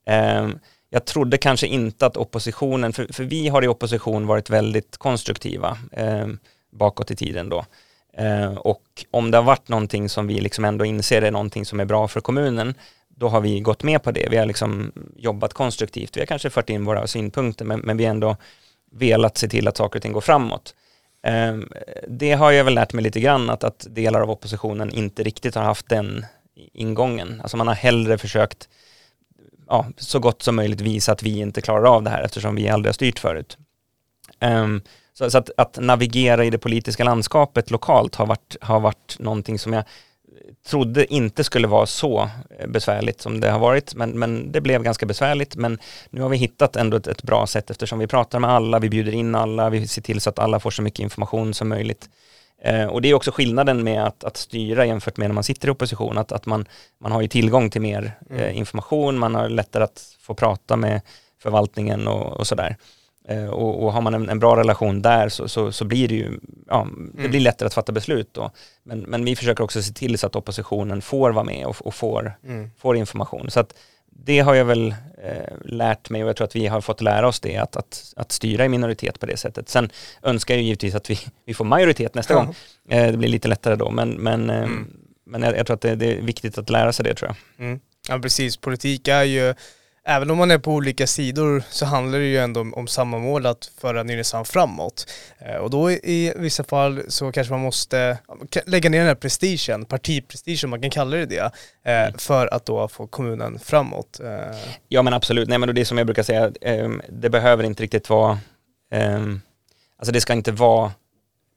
Eh, 0.07 0.49
jag 0.91 1.05
trodde 1.05 1.39
kanske 1.39 1.67
inte 1.67 2.07
att 2.07 2.17
oppositionen, 2.17 2.93
för, 2.93 3.13
för 3.13 3.25
vi 3.25 3.49
har 3.49 3.65
i 3.65 3.69
opposition 3.69 4.27
varit 4.27 4.51
väldigt 4.51 4.97
konstruktiva 4.97 5.79
eh, 5.93 6.27
bakåt 6.73 7.11
i 7.11 7.17
tiden 7.17 7.49
då. 7.49 7.65
Eh, 8.17 8.55
och 8.55 8.83
om 9.11 9.31
det 9.31 9.39
har 9.39 9.45
varit 9.45 9.69
någonting 9.69 10.09
som 10.09 10.27
vi 10.27 10.41
liksom 10.41 10.65
ändå 10.65 10.85
inser 10.85 11.23
är 11.23 11.31
någonting 11.31 11.67
som 11.67 11.81
är 11.81 11.85
bra 11.85 12.09
för 12.09 12.21
kommunen, 12.21 12.75
då 13.21 13.29
har 13.29 13.41
vi 13.41 13.61
gått 13.61 13.83
med 13.83 14.03
på 14.03 14.11
det. 14.11 14.29
Vi 14.31 14.37
har 14.37 14.47
liksom 14.47 14.93
jobbat 15.17 15.55
konstruktivt. 15.55 16.17
Vi 16.17 16.21
har 16.21 16.27
kanske 16.27 16.51
fört 16.51 16.71
in 16.71 16.85
våra 16.85 17.07
synpunkter, 17.07 17.65
men, 17.65 17.81
men 17.81 17.97
vi 17.97 18.05
har 18.05 18.11
ändå 18.11 18.37
velat 18.93 19.39
se 19.39 19.49
till 19.49 19.69
att 19.69 19.77
saker 19.77 19.99
och 19.99 20.03
ting 20.03 20.13
går 20.13 20.21
framåt. 20.21 20.75
Ehm, 21.23 21.69
det 22.09 22.33
har 22.33 22.51
jag 22.51 22.65
väl 22.65 22.75
lärt 22.75 22.93
mig 22.93 23.05
lite 23.05 23.21
grann, 23.21 23.51
att, 23.51 23.65
att 23.65 23.87
delar 23.91 24.21
av 24.21 24.31
oppositionen 24.31 24.91
inte 24.91 25.23
riktigt 25.23 25.55
har 25.55 25.63
haft 25.63 25.89
den 25.89 26.27
ingången. 26.73 27.41
Alltså 27.41 27.57
man 27.57 27.69
har 27.69 27.75
hellre 27.75 28.19
försökt 28.19 28.69
ja, 29.69 29.87
så 29.97 30.19
gott 30.19 30.43
som 30.43 30.57
möjligt 30.57 30.81
visa 30.81 31.13
att 31.13 31.23
vi 31.23 31.39
inte 31.39 31.61
klarar 31.61 31.85
av 31.85 32.03
det 32.03 32.11
här 32.11 32.23
eftersom 32.23 32.55
vi 32.55 32.69
aldrig 32.69 32.89
har 32.89 32.95
styrt 32.95 33.19
förut. 33.19 33.59
Um, 34.41 34.83
så, 35.13 35.31
så 35.31 35.39
att, 35.39 35.51
att, 35.57 35.79
navigera 35.79 36.45
i 36.45 36.51
det 36.51 36.59
politiska 36.59 37.05
landskapet 37.05 37.71
lokalt 37.71 38.15
har 38.15 38.27
varit, 38.27 38.57
har 38.61 38.81
varit 38.81 39.17
någonting 39.19 39.59
som 39.59 39.73
jag 39.73 39.85
trodde 40.67 41.15
inte 41.15 41.45
skulle 41.45 41.69
vara 41.69 41.87
så 41.87 42.31
eh, 42.59 42.67
besvärligt 42.67 43.21
som 43.21 43.41
det 43.41 43.51
har 43.51 43.59
varit, 43.59 43.95
men, 43.95 44.19
men 44.19 44.53
det 44.53 44.61
blev 44.61 44.83
ganska 44.83 45.07
besvärligt. 45.07 45.57
Men 45.57 45.79
nu 46.11 46.21
har 46.21 46.29
vi 46.29 46.37
hittat 46.37 46.77
ändå 46.77 46.97
ett, 46.97 47.07
ett, 47.07 47.23
bra 47.23 47.47
sätt 47.47 47.71
eftersom 47.71 47.99
vi 47.99 48.07
pratar 48.07 48.39
med 48.39 48.51
alla, 48.51 48.79
vi 48.79 48.89
bjuder 48.89 49.13
in 49.13 49.35
alla, 49.35 49.71
vi 49.71 49.87
ser 49.87 50.03
till 50.03 50.21
så 50.21 50.31
att 50.31 50.39
alla 50.39 50.61
får 50.61 50.71
så 50.71 50.83
mycket 50.83 51.01
information 51.01 51.55
som 51.55 51.69
möjligt. 51.69 52.09
Eh, 52.63 52.87
och 52.87 53.03
det 53.03 53.09
är 53.09 53.15
också 53.15 53.31
skillnaden 53.31 53.85
med 53.85 54.07
att, 54.07 54.25
att, 54.25 54.37
styra 54.37 54.87
jämfört 54.87 55.17
med 55.17 55.29
när 55.29 55.35
man 55.35 55.45
sitter 55.45 55.69
i 55.69 55.71
opposition, 55.71 56.19
att, 56.19 56.33
att 56.33 56.47
man, 56.47 56.67
man 57.01 57.13
har 57.13 57.23
ju 57.23 57.29
tillgång 57.29 57.71
till 57.71 57.81
mer 57.81 58.13
mm. 58.31 58.43
eh, 58.43 58.59
information, 58.59 59.19
man 59.19 59.35
har 59.35 59.49
lättare 59.49 59.85
att 59.85 60.17
få 60.21 60.35
prata 60.35 60.77
med 60.77 61.01
förvaltningen 61.43 62.09
och, 62.09 62.37
och 62.37 62.47
sådär. 62.47 62.77
Eh, 63.29 63.47
och, 63.47 63.85
och, 63.85 63.93
har 63.93 64.01
man 64.01 64.15
en, 64.15 64.29
en, 64.29 64.39
bra 64.39 64.57
relation 64.57 65.03
där 65.03 65.29
så, 65.29 65.49
så, 65.49 65.73
så 65.73 65.85
blir 65.85 66.09
det 66.09 66.15
ju, 66.15 66.41
ja, 66.69 66.89
det 67.13 67.19
mm. 67.19 67.31
blir 67.31 67.41
lättare 67.41 67.67
att 67.67 67.75
fatta 67.75 67.93
beslut 67.93 68.29
då. 68.33 68.51
Men, 68.83 69.01
men 69.01 69.25
vi 69.25 69.37
försöker 69.37 69.65
också 69.65 69.83
se 69.83 69.93
till 69.93 70.19
så 70.19 70.27
att 70.27 70.37
oppositionen 70.37 71.03
får 71.03 71.31
vara 71.31 71.45
med 71.45 71.67
och, 71.67 71.87
och 71.87 71.95
får, 71.95 72.33
mm. 72.45 72.71
får 72.79 72.97
information. 72.97 73.51
Så 73.51 73.61
att 73.61 73.75
det 74.25 74.39
har 74.39 74.55
jag 74.55 74.65
väl 74.65 74.95
eh, 75.25 75.55
lärt 75.65 76.11
mig 76.11 76.23
och 76.23 76.29
jag 76.29 76.37
tror 76.37 76.45
att 76.45 76.57
vi 76.57 76.67
har 76.67 76.81
fått 76.81 77.01
lära 77.01 77.29
oss 77.29 77.41
det, 77.41 77.57
att, 77.57 77.77
att, 77.77 78.13
att 78.17 78.33
styra 78.33 78.65
i 78.65 78.69
minoritet 78.69 79.21
på 79.21 79.27
det 79.27 79.37
sättet. 79.37 79.69
Sen 79.69 79.91
önskar 80.23 80.55
jag 80.55 80.63
givetvis 80.63 80.95
att 80.95 81.11
vi, 81.11 81.19
vi 81.45 81.55
får 81.55 81.65
majoritet 81.65 82.15
nästa 82.15 82.35
mm. 82.35 82.47
gång. 82.47 82.55
Eh, 82.89 83.11
det 83.11 83.17
blir 83.17 83.29
lite 83.29 83.49
lättare 83.49 83.77
då, 83.77 83.91
men, 83.91 84.11
men, 84.11 84.51
eh, 84.51 84.57
mm. 84.57 84.91
men 85.25 85.43
jag, 85.43 85.57
jag, 85.57 85.67
tror 85.67 85.75
att 85.75 85.81
det, 85.81 85.95
det, 85.95 86.19
är 86.19 86.23
viktigt 86.23 86.59
att 86.59 86.71
lära 86.71 86.93
sig 86.93 87.05
det 87.05 87.15
tror 87.15 87.29
jag. 87.29 87.67
Mm. 87.67 87.81
Ja 88.09 88.19
precis, 88.19 88.57
politik 88.57 89.09
är 89.09 89.23
ju 89.23 89.55
även 90.05 90.31
om 90.31 90.39
man 90.39 90.51
är 90.51 90.59
på 90.59 90.73
olika 90.73 91.07
sidor 91.07 91.63
så 91.71 91.87
handlar 91.87 92.19
det 92.19 92.25
ju 92.25 92.39
ändå 92.39 92.61
om, 92.61 92.75
om 92.75 92.87
samma 92.87 93.19
mål 93.19 93.47
att 93.47 93.71
föra 93.81 94.03
Nynäshamn 94.03 94.45
framåt. 94.45 95.13
Eh, 95.39 95.57
och 95.57 95.71
då 95.71 95.91
i 95.91 96.33
vissa 96.37 96.65
fall 96.65 97.03
så 97.09 97.33
kanske 97.33 97.53
man 97.53 97.61
måste 97.61 98.19
lägga 98.67 98.91
ner 98.91 98.99
den 98.99 99.09
här 99.09 99.15
prestigen, 99.15 99.85
partiprestigen, 99.85 100.71
man 100.71 100.81
kan 100.81 100.91
kalla 100.91 101.17
det 101.17 101.27
det, 101.27 101.53
eh, 101.85 102.01
mm. 102.01 102.19
för 102.19 102.55
att 102.55 102.67
då 102.67 102.89
få 102.89 103.07
kommunen 103.07 103.59
framåt. 103.59 104.21
Eh. 104.21 104.57
Ja 104.89 105.03
men 105.03 105.13
absolut, 105.13 105.49
nej 105.49 105.59
men 105.59 105.75
det 105.75 105.81
är 105.81 105.85
som 105.85 105.99
jag 105.99 106.07
brukar 106.07 106.23
säga, 106.23 106.53
ehm, 106.61 107.03
det 107.09 107.31
behöver 107.31 107.65
inte 107.65 107.83
riktigt 107.83 108.11
vara, 108.11 108.39
ehm, 108.93 109.41
alltså 109.99 110.13
det 110.13 110.21
ska 110.21 110.33
inte 110.33 110.53
vara 110.53 110.93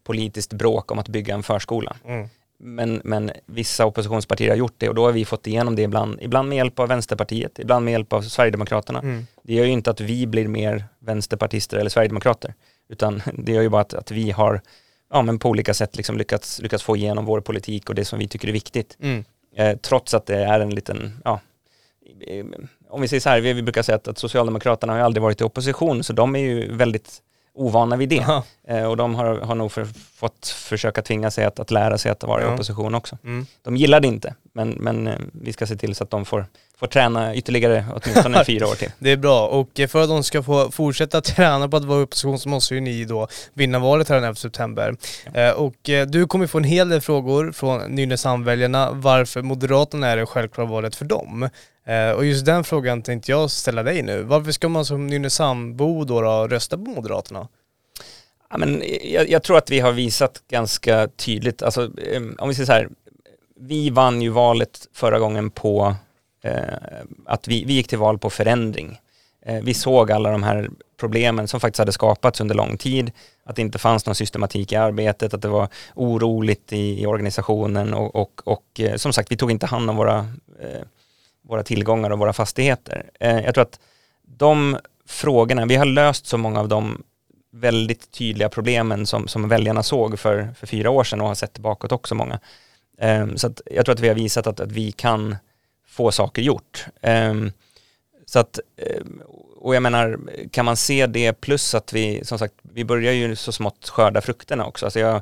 politiskt 0.04 0.54
bråk 0.54 0.92
om 0.92 1.00
att 1.00 1.08
bygga 1.08 1.34
en 1.34 1.44
förskola. 1.44 1.96
Mm. 2.06 2.30
Men, 2.64 3.02
men 3.04 3.32
vissa 3.46 3.86
oppositionspartier 3.86 4.50
har 4.50 4.56
gjort 4.56 4.76
det 4.78 4.90
och 4.90 4.96
då 4.96 5.06
har 5.06 5.12
vi 5.12 5.26
fått 5.26 5.48
igenom 5.48 5.76
det 5.76 5.82
ibland, 5.82 6.20
ibland 6.22 6.50
med 6.50 6.56
hjälp 6.56 6.80
av 6.80 6.88
Vänsterpartiet, 6.88 7.60
ibland 7.60 7.86
med 7.86 7.92
hjälp 7.92 8.14
av 8.14 8.22
Sverigedemokraterna. 8.22 9.00
Mm. 9.00 9.28
Det 9.44 9.54
gör 9.54 9.66
ju 9.66 9.72
inte 9.72 9.92
att 9.92 10.02
vi 10.02 10.28
blir 10.28 10.48
mer 10.48 10.86
vänsterpartister 11.00 11.78
eller 11.78 11.90
sverigedemokrater, 11.90 12.54
utan 12.90 13.22
det 13.34 13.52
gör 13.52 13.62
ju 13.62 13.70
bara 13.70 13.82
att, 13.82 13.94
att 13.94 14.12
vi 14.12 14.32
har 14.32 14.62
ja, 15.14 15.22
men 15.22 15.40
på 15.40 15.50
olika 15.50 15.74
sätt 15.74 15.98
liksom 15.98 16.18
lyckats, 16.18 16.60
lyckats 16.62 16.84
få 16.84 16.96
igenom 16.96 17.26
vår 17.26 17.42
politik 17.42 17.90
och 17.90 17.96
det 17.96 18.06
som 18.06 18.20
vi 18.20 18.28
tycker 18.28 18.48
är 18.48 18.52
viktigt. 18.52 18.98
Mm. 19.02 19.24
Eh, 19.56 19.78
trots 19.78 20.14
att 20.14 20.26
det 20.26 20.38
är 20.38 20.60
en 20.60 20.76
liten, 20.76 21.20
ja, 21.24 21.40
om 22.90 23.02
vi 23.02 23.08
säger 23.08 23.22
så 23.22 23.30
här, 23.30 23.42
vi, 23.42 23.54
vi 23.54 23.62
brukar 23.62 23.82
säga 23.82 23.96
att, 23.96 24.08
att 24.08 24.18
Socialdemokraterna 24.18 24.94
har 24.94 24.98
ju 24.98 25.06
aldrig 25.06 25.24
varit 25.24 25.42
i 25.42 25.44
opposition, 25.44 26.04
så 26.04 26.14
de 26.14 26.36
är 26.36 26.40
ju 26.40 26.76
väldigt 26.76 27.22
ovana 27.56 27.96
vid 27.96 28.10
det. 28.10 28.16
Ja. 28.28 28.44
Eh, 28.68 28.84
och 28.84 28.98
de 28.98 29.16
har, 29.16 29.36
har 29.40 29.56
nog 29.56 29.72
för, 29.72 29.88
fått 30.16 30.48
försöka 30.48 31.02
tvinga 31.02 31.32
sig 31.32 31.46
att, 31.46 31.60
att 31.60 31.72
lära 31.72 31.98
sig 31.98 32.12
att 32.12 32.24
vara 32.24 32.42
Ja. 32.42 32.52
i 32.52 32.54
opposition 32.54 32.96
också. 32.96 33.18
Mm. 33.24 33.46
De 33.62 33.78
gillar 33.78 34.00
det 34.00 34.08
inte, 34.08 34.36
men, 34.54 34.70
men 34.70 35.08
eh, 35.08 35.14
vi 35.34 35.54
ska 35.54 35.68
se 35.68 35.76
till 35.76 35.96
så 35.96 36.04
att 36.04 36.10
de 36.10 36.26
får, 36.26 36.46
får 36.78 36.88
träna 36.88 37.36
ytterligare 37.36 37.86
åtminstone 37.96 38.46
fyra 38.46 38.68
år 38.68 38.76
till. 38.76 38.92
Det 39.00 39.12
är 39.12 39.18
bra 39.18 39.48
och 39.48 39.70
för 39.90 40.02
att 40.04 40.10
de 40.10 40.24
ska 40.24 40.44
få 40.44 40.72
fortsätta 40.72 41.22
träna 41.22 41.70
på 41.70 41.78
att 41.78 41.84
vara 41.84 42.00
i 42.00 42.04
opposition 42.04 42.40
så 42.40 42.50
måste 42.50 42.76
ju 42.76 42.82
ni 42.82 43.06
då 43.06 43.28
vinna 43.54 43.80
valet 43.80 44.10
här 44.10 44.16
den 44.16 44.24
11 44.24 44.36
september. 44.36 44.96
Eh, 45.34 45.50
och 45.52 45.90
eh, 45.90 46.08
du 46.08 46.28
kommer 46.28 46.48
få 46.48 46.58
en 46.58 46.64
hel 46.64 46.90
del 46.90 47.02
frågor 47.02 47.52
från 47.52 47.82
Nynäshamnväljarna 47.82 48.92
varför 48.92 49.42
Moderaterna 49.42 50.08
är 50.08 50.18
det 50.18 50.26
självklara 50.26 50.68
valet 50.68 50.96
för 50.96 51.06
dem. 51.06 51.50
Eh, 51.86 52.12
och 52.12 52.26
just 52.26 52.46
den 52.46 52.64
frågan 52.64 53.02
tänkte 53.02 53.32
jag 53.32 53.52
ställa 53.52 53.84
dig 53.84 54.02
nu. 54.02 54.24
Varför 54.24 54.52
ska 54.52 54.70
man 54.70 54.86
som 54.86 55.08
Nynäshamnbo 55.08 56.04
då, 56.04 56.22
då 56.22 56.48
rösta 56.48 56.78
på 56.78 56.84
Moderaterna? 56.84 57.48
Ja, 58.50 58.58
men 58.58 58.84
jag, 59.04 59.30
jag 59.30 59.44
tror 59.44 59.58
att 59.58 59.70
vi 59.70 59.80
har 59.80 59.92
visat 59.92 60.44
ganska 60.50 61.08
tydligt, 61.08 61.64
alltså, 61.64 61.92
om 62.38 62.50
vi 62.50 62.56
säger 62.56 62.66
så 62.66 62.72
här, 62.72 62.90
vi 63.60 63.90
vann 63.90 64.22
ju 64.22 64.30
valet 64.30 64.88
förra 64.94 65.20
gången 65.20 65.50
på 65.50 65.96
eh, 66.44 66.64
att 67.26 67.48
vi, 67.48 67.66
vi 67.66 67.74
gick 67.74 67.88
till 67.88 67.98
val 67.98 68.20
på 68.20 68.30
förändring. 68.30 69.00
Eh, 69.46 69.64
vi 69.64 69.74
såg 69.74 70.12
alla 70.12 70.32
de 70.32 70.44
här 70.44 70.70
problemen 71.00 71.48
som 71.48 71.60
faktiskt 71.60 71.80
hade 71.80 71.92
skapats 71.92 72.42
under 72.42 72.56
lång 72.56 72.78
tid, 72.78 73.12
att 73.44 73.56
det 73.56 73.62
inte 73.62 73.80
fanns 73.80 74.06
någon 74.06 74.16
systematik 74.16 74.72
i 74.72 74.76
arbetet, 74.76 75.34
att 75.34 75.42
det 75.42 75.48
var 75.48 75.68
oroligt 75.96 76.74
i, 76.74 77.02
i 77.02 77.06
organisationen 77.06 77.94
och, 77.94 78.16
och, 78.16 78.42
och 78.46 78.80
eh, 78.80 78.96
som 78.96 79.14
sagt, 79.14 79.32
vi 79.32 79.38
tog 79.38 79.52
inte 79.52 79.66
hand 79.66 79.90
om 79.90 79.96
våra, 79.96 80.18
eh, 80.60 80.82
våra 81.44 81.64
tillgångar 81.64 82.10
och 82.10 82.20
våra 82.20 82.34
fastigheter. 82.34 83.10
Eh, 83.20 83.40
jag 83.40 83.54
tror 83.54 83.62
att 83.62 83.80
de 84.22 84.78
frågorna, 85.06 85.66
vi 85.66 85.76
har 85.76 85.86
löst 85.86 86.26
så 86.26 86.38
många 86.38 86.60
av 86.60 86.68
de 86.68 87.04
väldigt 87.52 88.12
tydliga 88.12 88.50
problemen 88.50 89.06
som, 89.06 89.28
som 89.28 89.50
väljarna 89.50 89.84
såg 89.84 90.20
för, 90.20 90.54
för 90.58 90.68
fyra 90.68 90.90
år 90.90 91.04
sedan 91.04 91.22
och 91.22 91.28
har 91.28 91.36
sett 91.36 91.60
bakåt 91.60 91.92
också 91.92 92.16
många. 92.16 92.40
Ehm, 92.98 93.38
så 93.38 93.48
att 93.48 93.62
jag 93.66 93.86
tror 93.86 93.94
att 93.94 94.00
vi 94.00 94.08
har 94.08 94.16
visat 94.16 94.48
att, 94.48 94.60
att 94.60 94.72
vi 94.72 94.92
kan 94.92 95.36
få 95.88 96.12
saker 96.12 96.42
gjort. 96.42 96.86
Ehm, 97.02 97.52
så 98.26 98.40
att, 98.40 98.60
ehm, 98.78 99.22
och 99.58 99.76
jag 99.76 99.84
menar, 99.84 100.20
kan 100.52 100.66
man 100.66 100.78
se 100.78 101.08
det 101.08 101.34
plus 101.34 101.76
att 101.76 101.94
vi, 101.94 102.26
som 102.26 102.40
sagt, 102.40 102.54
vi 102.62 102.86
börjar 102.86 103.14
ju 103.14 103.36
så 103.36 103.52
smått 103.52 103.90
skörda 103.90 104.22
frukterna 104.22 104.66
också. 104.66 104.86
Alltså 104.86 105.00
jag, 105.00 105.22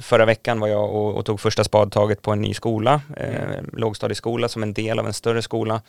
förra 0.00 0.24
veckan 0.24 0.60
var 0.60 0.68
jag 0.68 0.94
och, 0.94 1.14
och 1.16 1.26
tog 1.26 1.40
första 1.40 1.64
spadtaget 1.64 2.22
på 2.22 2.32
en 2.32 2.40
ny 2.40 2.54
skola, 2.54 3.00
eh, 3.16 3.62
lågstadieskola 3.72 4.48
som 4.48 4.62
en 4.62 4.72
del 4.72 4.98
av 4.98 5.06
en 5.06 5.12
större 5.12 5.42
skola. 5.42 5.82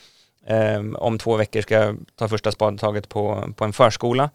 Ehm, 0.45 0.95
om 0.95 1.17
två 1.17 1.35
veckor 1.37 1.61
ska 1.61 1.75
jag 1.75 1.97
ta 2.15 2.27
första 2.27 2.51
spadtaget 2.51 3.09
på, 3.09 3.53
på 3.55 3.65
en 3.65 3.73
förskola. 3.73 4.29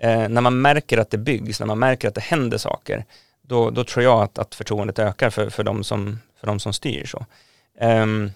Eh, 0.00 0.28
när 0.28 0.40
man 0.40 0.60
märker 0.60 0.98
att 0.98 1.10
det 1.10 1.18
byggs, 1.18 1.60
när 1.60 1.66
man 1.66 1.78
märker 1.78 2.08
att 2.08 2.14
det 2.14 2.20
händer 2.20 2.58
saker, 2.58 3.04
då, 3.42 3.70
då 3.70 3.84
tror 3.84 4.04
jag 4.04 4.22
att, 4.22 4.38
att 4.38 4.54
förtroendet 4.54 4.98
ökar 4.98 5.30
för, 5.30 5.50
för, 5.50 5.64
de 5.64 5.84
som, 5.84 6.18
för 6.40 6.46
de 6.46 6.60
som 6.60 6.72
styr. 6.72 7.04
Så. 7.06 7.26
Ehm, 7.80 8.30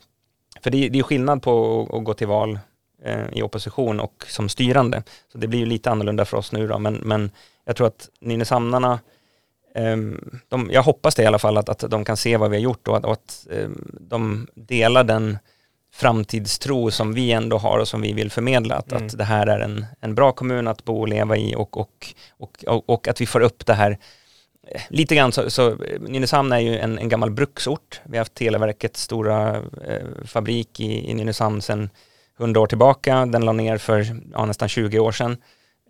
för 0.62 0.70
det, 0.70 0.84
är- 0.86 0.90
det 0.90 0.98
är 0.98 1.02
skillnad 1.02 1.42
på 1.42 1.82
att, 1.90 1.94
att 1.98 2.04
gå 2.04 2.14
till 2.14 2.26
val 2.26 2.58
eh, 3.04 3.26
i 3.32 3.42
opposition 3.42 4.00
och 4.00 4.24
som 4.28 4.48
styrande. 4.48 5.02
Så 5.32 5.38
det 5.38 5.46
blir 5.48 5.58
ju 5.60 5.66
lite 5.66 5.90
annorlunda 5.90 6.24
för 6.24 6.36
oss 6.36 6.52
nu 6.52 6.66
då, 6.68 6.78
men, 6.78 6.94
men 6.94 7.30
jag 7.64 7.76
tror 7.76 7.86
att 7.86 8.08
Nynäshamnarna, 8.20 8.98
de, 10.48 10.70
jag 10.72 10.82
hoppas 10.82 11.14
det 11.14 11.22
i 11.22 11.26
alla 11.26 11.38
fall, 11.38 11.56
att, 11.56 11.68
att 11.68 11.90
de 11.90 12.04
kan 12.04 12.16
se 12.16 12.36
vad 12.36 12.50
vi 12.50 12.56
har 12.56 12.62
gjort 12.62 12.88
och 12.88 12.96
att, 12.96 13.04
och 13.04 13.12
att 13.12 13.46
ehm, 13.50 13.88
de 14.00 14.46
delar 14.54 15.04
den 15.04 15.38
framtidstro 15.92 16.90
som 16.90 17.14
vi 17.14 17.32
ändå 17.32 17.58
har 17.58 17.78
och 17.78 17.88
som 17.88 18.00
vi 18.00 18.12
vill 18.12 18.30
förmedla. 18.30 18.74
Att, 18.74 18.92
Mm. 18.92 19.06
att 19.06 19.18
det 19.18 19.24
här 19.24 19.46
är 19.46 19.60
en, 19.60 19.86
en 20.00 20.14
bra 20.14 20.32
kommun 20.32 20.68
att 20.68 20.84
bo 20.84 21.00
och 21.00 21.08
leva 21.08 21.36
i 21.36 21.54
och, 21.54 21.76
och, 21.76 22.14
och, 22.38 22.64
och, 22.66 22.90
och 22.90 23.08
att 23.08 23.20
vi 23.20 23.26
får 23.26 23.40
upp 23.40 23.66
det 23.66 23.74
här 23.74 23.98
Lite 24.88 25.14
grann 25.14 25.32
så, 25.32 25.50
så 25.50 25.76
Nynäshamn 26.00 26.52
är 26.52 26.58
ju 26.58 26.78
en, 26.78 26.98
en 26.98 27.08
gammal 27.08 27.30
bruksort. 27.30 28.00
Vi 28.04 28.16
har 28.16 28.20
haft 28.20 28.34
Televerkets 28.34 29.02
stora 29.02 29.56
eh, 29.86 30.24
fabrik 30.24 30.80
i, 30.80 31.10
i 31.10 31.14
Nynäshamn 31.14 31.62
sedan 31.62 31.90
100 32.38 32.60
år 32.60 32.66
tillbaka. 32.66 33.26
Den 33.26 33.44
la 33.44 33.52
ner 33.52 33.78
för 33.78 34.20
ja, 34.32 34.44
nästan 34.46 34.68
20 34.68 34.98
år 34.98 35.12
sedan. 35.12 35.36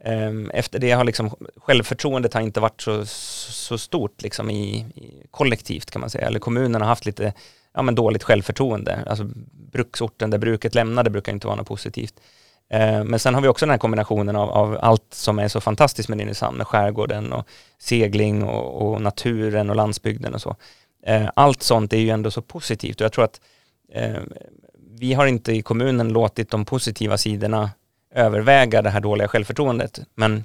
Ehm, 0.05 0.51
efter 0.55 0.79
det 0.79 0.90
har 0.90 1.05
liksom 1.05 1.31
självförtroendet 1.57 2.35
har 2.35 2.40
inte 2.40 2.61
varit 2.61 2.81
så, 2.81 3.07
så 3.07 3.79
stort 3.79 4.23
liksom 4.23 4.51
i, 4.51 4.77
i 4.79 5.27
kollektivt 5.31 5.90
kan 5.90 6.01
man 6.01 6.11
säga. 6.11 6.27
Eller 6.27 6.38
kommunen 6.38 6.81
har 6.81 6.88
haft 6.88 7.07
lite 7.07 7.33
ja, 7.75 7.83
men 7.83 7.95
dåligt 7.95 8.23
självförtroende. 8.23 9.05
Alltså 9.07 9.31
bruksorten 9.73 10.31
där 10.31 10.38
bruket 10.38 10.75
lämnade 10.75 11.11
brukar 11.11 11.33
inte 11.33 11.47
vara 11.47 11.57
något 11.57 11.69
positivt. 11.69 12.14
Eh, 12.71 13.05
Men 13.05 13.19
sen 13.19 13.35
har 13.35 13.40
vi 13.43 13.49
också 13.49 13.67
den 13.67 13.71
här 13.71 13.79
kombinationen 13.79 14.37
av, 14.37 14.51
av 14.51 14.79
allt 14.83 15.14
som 15.14 15.38
är 15.38 15.49
så 15.49 15.61
fantastiskt 15.61 16.09
med 16.09 16.19
Nynäshamn, 16.19 16.57
med 16.57 16.67
skärgården 16.67 17.33
och 17.33 17.49
segling 17.79 18.43
och, 18.45 18.93
och 18.93 19.03
naturen 19.03 19.71
och 19.71 19.77
landsbygden 19.77 20.35
och 20.35 20.40
så. 20.40 20.57
Eh, 21.07 21.31
Allt 21.37 21.62
sånt 21.62 21.93
är 21.93 21.99
ju 21.99 22.11
ändå 22.11 22.31
så 22.31 22.43
positivt 22.43 23.01
och 23.01 23.05
jag 23.05 23.12
tror 23.12 23.25
att 23.25 23.40
eh, 23.93 24.21
vi 24.99 25.14
har 25.14 25.27
inte 25.27 25.53
i 25.53 25.62
kommunen 25.62 26.09
låtit 26.09 26.51
de 26.51 26.64
positiva 26.64 27.19
sidorna 27.19 27.71
överväga 28.14 28.83
det 28.83 28.90
här 28.90 29.00
dåliga 29.00 29.29
självförtroendet. 29.29 30.00
Men 30.14 30.44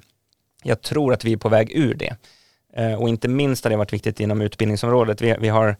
jag 0.62 0.82
tror 0.82 1.12
att 1.12 1.24
vi 1.24 1.32
är 1.32 1.36
på 1.36 1.48
väg 1.48 1.72
ur 1.74 1.94
det. 1.94 2.16
Eh, 2.76 2.94
och 2.94 3.08
inte 3.08 3.28
minst 3.28 3.64
har 3.64 3.70
det 3.70 3.76
varit 3.76 3.92
viktigt 3.92 4.20
inom 4.20 4.40
utbildningsområdet. 4.40 5.20
Vi, 5.20 5.36
vi 5.40 5.48
har 5.48 5.76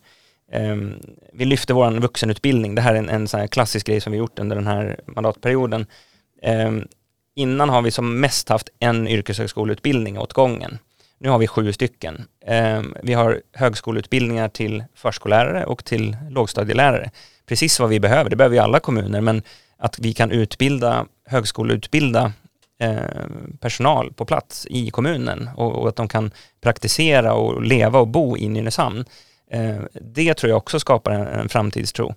Um, 0.53 1.01
vi 1.33 1.45
lyfter 1.45 1.75
vår 1.75 2.01
vuxenutbildning. 2.01 2.75
Det 2.75 2.83
här 2.83 2.95
är 2.95 2.99
en, 2.99 3.09
en 3.09 3.29
sån 3.29 3.41
här 3.41 3.47
klassisk 3.47 3.87
grej 3.87 4.01
som 4.01 4.13
vi 4.13 4.19
gjort 4.19 4.39
under 4.39 4.57
den 4.57 4.67
här 4.67 5.01
mandatperioden. 5.07 5.87
Um, 6.43 6.89
innan 7.35 7.69
har 7.69 7.83
vi 7.83 7.91
som 7.91 8.21
mest 8.21 8.49
haft 8.49 8.69
en 8.79 9.09
yrkeshögskoleutbildning 9.09 10.19
åt 10.19 10.33
gången. 10.33 10.79
Nu 11.19 11.29
har 11.29 11.39
vi 11.39 11.47
sju 11.47 11.73
stycken. 11.73 12.25
Um, 12.47 12.95
vi 13.03 13.13
har 13.13 13.43
högskoleutbildningar 13.53 14.49
till 14.49 14.85
förskollärare 14.95 15.65
och 15.65 15.85
till 15.85 16.17
lågstadielärare. 16.31 17.11
Precis 17.47 17.81
vad 17.81 17.89
vi 17.89 18.01
behöver, 18.01 18.31
det 18.31 18.37
behöver 18.37 18.57
ju 18.57 18.63
alla 18.63 18.81
kommuner, 18.81 19.21
men 19.21 19.43
att 19.79 19.99
vi 19.99 20.13
kan 20.13 20.31
utbilda, 20.31 21.07
högskoleutbilda 21.31 22.33
eh, 22.79 23.27
personal 23.61 24.13
på 24.13 24.25
plats 24.25 24.67
i 24.71 24.91
kommunen 24.91 25.51
och, 25.57 25.73
och 25.73 25.89
att 25.89 25.97
de 25.97 26.09
kan 26.09 26.31
praktisera 26.61 27.35
och 27.35 27.63
leva 27.63 27.99
och 27.99 28.09
bo 28.09 28.37
i 28.37 28.49
Nynäshamn. 28.49 29.05
Eh, 29.51 29.77
det 29.93 30.35
tror 30.35 30.51
jag 30.51 30.57
också 30.57 30.81
skapar 30.81 31.11
en, 31.11 31.27
en 31.27 31.49
framtidstro. 31.49 32.15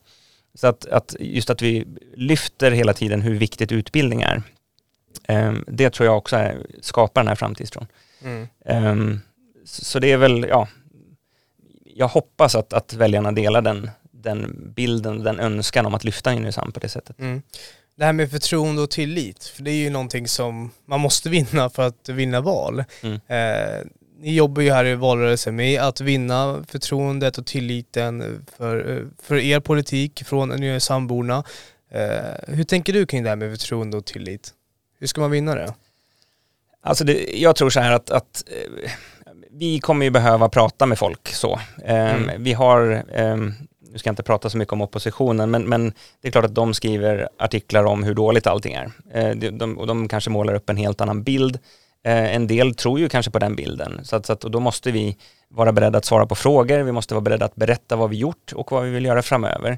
Så 0.55 0.67
att, 0.67 0.85
att 0.85 1.15
just 1.19 1.49
att 1.49 1.61
vi 1.61 1.85
lyfter 2.15 2.71
hela 2.71 2.93
tiden 2.93 3.21
hur 3.21 3.35
viktigt 3.35 3.71
utbildning 3.71 4.21
är. 4.21 4.43
Eh, 5.27 5.53
det 5.67 5.89
tror 5.89 6.05
jag 6.05 6.17
också 6.17 6.35
är, 6.35 6.65
skapar 6.81 7.21
den 7.21 7.27
här 7.27 7.35
framtidstron. 7.35 7.87
Mm. 8.65 9.19
Så 9.65 9.85
så 9.85 9.99
det 9.99 10.11
är 10.11 10.17
väl, 10.17 10.45
ja, 10.49 10.67
jag 11.85 12.07
hoppas 12.07 12.55
att, 12.55 12.73
att 12.73 12.93
väljarna 12.93 13.31
delar 13.31 13.61
den, 13.61 13.89
den 14.11 14.71
bilden, 14.75 15.23
den 15.23 15.39
önskan 15.39 15.85
om 15.85 15.93
att 15.93 16.03
lyfta 16.03 16.31
Nynäshamn 16.31 16.71
på 16.71 16.79
det 16.79 16.89
sättet. 16.89 17.19
Mm. 17.19 17.41
Det 17.95 18.05
här 18.05 18.13
med 18.13 18.31
förtroende 18.31 18.81
och 18.81 18.89
tillit, 18.89 19.43
för 19.43 19.63
det 19.63 19.71
är 19.71 19.75
ju 19.75 19.89
någonting 19.89 20.27
som 20.27 20.71
man 20.85 20.99
måste 20.99 21.29
vinna 21.29 21.69
för 21.69 21.87
att 21.87 22.09
vinna 22.09 22.41
val. 22.41 22.83
Mm. 23.03 23.19
Eh, 23.27 23.85
ni 24.19 24.35
jobbar 24.35 24.61
ju 24.61 24.71
här 24.71 24.85
i 24.85 24.95
valrörelsen 24.95 25.55
med 25.55 25.81
att 25.81 26.01
vinna 26.01 26.63
förtroendet 26.67 27.37
och 27.37 27.45
tilliten 27.45 28.45
för, 28.57 29.05
för 29.21 29.35
er 29.35 29.59
politik 29.59 30.23
från 30.25 30.49
Nynäshamnborna. 30.49 31.43
Eh, 31.91 32.55
hur 32.55 32.63
tänker 32.63 32.93
du 32.93 33.05
kring 33.05 33.23
det 33.23 33.29
här 33.29 33.35
med 33.35 33.51
förtroende 33.51 33.97
och 33.97 34.05
tillit? 34.05 34.53
Hur 34.99 35.07
ska 35.07 35.21
man 35.21 35.31
vinna 35.31 35.55
det? 35.55 35.73
Alltså 36.81 37.03
det, 37.03 37.39
jag 37.39 37.55
tror 37.55 37.69
så 37.69 37.79
här 37.79 37.91
att, 37.91 38.09
att 38.09 38.43
eh, 38.47 38.91
vi 39.51 39.79
kommer 39.79 40.05
ju 40.05 40.09
behöva 40.11 40.49
prata 40.49 40.85
med 40.85 40.99
folk 40.99 41.27
så. 41.29 41.59
Eh, 41.85 42.15
Mm. 42.15 42.43
Vi 42.43 42.53
har, 42.53 43.03
eh, 43.13 43.37
nu 43.93 43.99
ska 43.99 44.07
jag 44.07 44.11
inte 44.11 44.23
prata 44.23 44.49
så 44.49 44.57
mycket 44.57 44.71
om 44.71 44.81
oppositionen, 44.81 45.51
men, 45.51 45.63
men 45.63 45.93
det 46.21 46.27
är 46.27 46.31
klart 46.31 46.45
att 46.45 46.55
de 46.55 46.73
skriver 46.73 47.29
artiklar 47.37 47.83
om 47.83 48.03
hur 48.03 48.13
dåligt 48.13 48.47
allting 48.47 48.73
är. 48.73 48.91
Eh, 49.13 49.29
de, 49.29 49.49
de, 49.49 49.77
och 49.77 49.87
de 49.87 50.07
kanske 50.07 50.29
målar 50.29 50.53
upp 50.53 50.69
en 50.69 50.77
helt 50.77 51.01
annan 51.01 51.23
bild. 51.23 51.59
Eh, 52.03 52.35
en 52.35 52.47
del 52.47 52.75
tror 52.75 52.99
ju 52.99 53.09
kanske 53.09 53.31
på 53.31 53.39
den 53.39 53.55
bilden, 53.55 53.99
så, 54.03 54.15
att, 54.15 54.25
så 54.25 54.33
att, 54.33 54.43
och 54.43 54.51
då 54.51 54.59
måste 54.59 54.91
vi 54.91 55.17
vara 55.49 55.71
beredda 55.71 55.97
att 55.97 56.05
svara 56.05 56.25
på 56.25 56.35
frågor, 56.35 56.79
vi 56.79 56.91
måste 56.91 57.13
vara 57.13 57.21
beredda 57.21 57.45
att 57.45 57.55
berätta 57.55 57.95
vad 57.95 58.09
vi 58.09 58.17
gjort 58.17 58.53
och 58.53 58.71
vad 58.71 58.83
vi 58.83 58.89
vill 58.89 59.05
göra 59.05 59.21
framöver. 59.21 59.77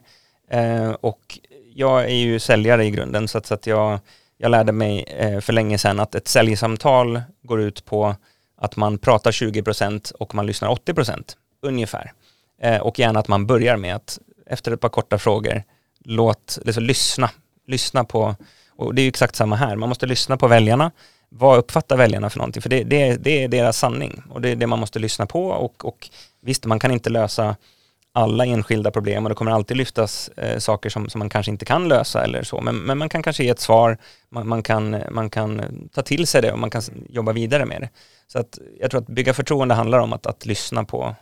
Eh, 0.51 0.91
och 0.91 1.39
jag 1.73 2.03
är 2.03 2.15
ju 2.15 2.39
säljare 2.39 2.85
i 2.85 2.91
grunden, 2.91 3.27
så 3.27 3.37
att, 3.37 3.45
så 3.45 3.53
att 3.53 3.67
jag, 3.67 3.99
jag 4.37 4.51
lärde 4.51 4.71
mig 4.71 5.03
eh, 5.03 5.39
för 5.39 5.53
länge 5.53 5.77
sedan 5.77 5.99
att 5.99 6.15
ett 6.15 6.27
säljsamtal 6.27 7.21
går 7.43 7.61
ut 7.61 7.85
på 7.85 8.15
att 8.57 8.75
man 8.75 8.97
pratar 8.97 9.31
20% 9.31 10.13
och 10.13 10.35
man 10.35 10.45
lyssnar 10.45 10.69
80% 10.69 11.35
ungefär. 11.61 12.11
Eh, 12.61 12.81
och 12.81 12.99
gärna 12.99 13.19
att 13.19 13.27
man 13.27 13.45
börjar 13.45 13.77
med 13.77 13.95
att 13.95 14.19
efter 14.47 14.71
ett 14.71 14.81
par 14.81 14.89
korta 14.89 15.17
frågor, 15.17 15.63
låt, 15.99 16.59
liksom, 16.65 16.83
lyssna. 16.83 17.29
Lyssna 17.67 18.03
på, 18.03 18.35
och 18.75 18.95
det 18.95 19.01
är 19.01 19.03
ju 19.03 19.09
exakt 19.09 19.35
samma 19.35 19.55
här, 19.55 19.75
man 19.75 19.89
måste 19.89 20.05
lyssna 20.05 20.37
på 20.37 20.47
väljarna. 20.47 20.91
Vad 21.29 21.57
uppfattar 21.57 21.97
väljarna 21.97 22.29
för 22.29 22.37
någonting? 22.37 22.61
För 22.61 22.69
det, 22.69 22.83
det, 22.83 23.15
det 23.15 23.43
är 23.43 23.47
deras 23.47 23.77
sanning 23.77 24.23
och 24.29 24.41
det 24.41 24.49
är 24.49 24.55
det 24.55 24.67
man 24.67 24.79
måste 24.79 24.99
lyssna 24.99 25.25
på 25.25 25.47
och, 25.47 25.85
och 25.85 26.09
visst, 26.41 26.65
man 26.65 26.79
kan 26.79 26.91
inte 26.91 27.09
lösa 27.09 27.55
alla 28.15 28.45
enskilda 28.45 28.91
problem 28.91 29.25
och 29.25 29.29
det 29.29 29.35
kommer 29.35 29.51
alltid 29.51 29.77
lyftas 29.77 30.29
eh, 30.29 30.59
saker 30.59 30.89
som, 30.89 31.09
som 31.09 31.19
man 31.19 31.29
kanske 31.29 31.51
inte 31.51 31.65
kan 31.65 31.87
lösa 31.87 32.23
eller 32.23 32.43
så, 32.43 32.61
men, 32.61 32.77
men 32.77 32.97
man 32.97 33.09
kan 33.09 33.23
kanske 33.23 33.43
ge 33.43 33.49
ett 33.49 33.59
svar, 33.59 33.97
man, 34.29 34.47
man, 34.47 34.63
kan, 34.63 35.03
man 35.11 35.29
kan 35.29 35.61
ta 35.93 36.01
till 36.01 36.27
sig 36.27 36.41
det 36.41 36.51
och 36.51 36.59
man 36.59 36.69
kan 36.69 36.81
jobba 37.09 37.31
vidare 37.31 37.65
med 37.65 37.81
det. 37.81 37.89
Så 38.27 38.39
att 38.39 38.59
jag 38.79 38.91
tror 38.91 39.01
att 39.01 39.07
bygga 39.07 39.33
förtroende 39.33 39.75
handlar 39.75 39.99
om 39.99 40.13
att, 40.13 40.25
att 40.25 40.45
lyssna 40.45 40.83
på, 40.83 41.15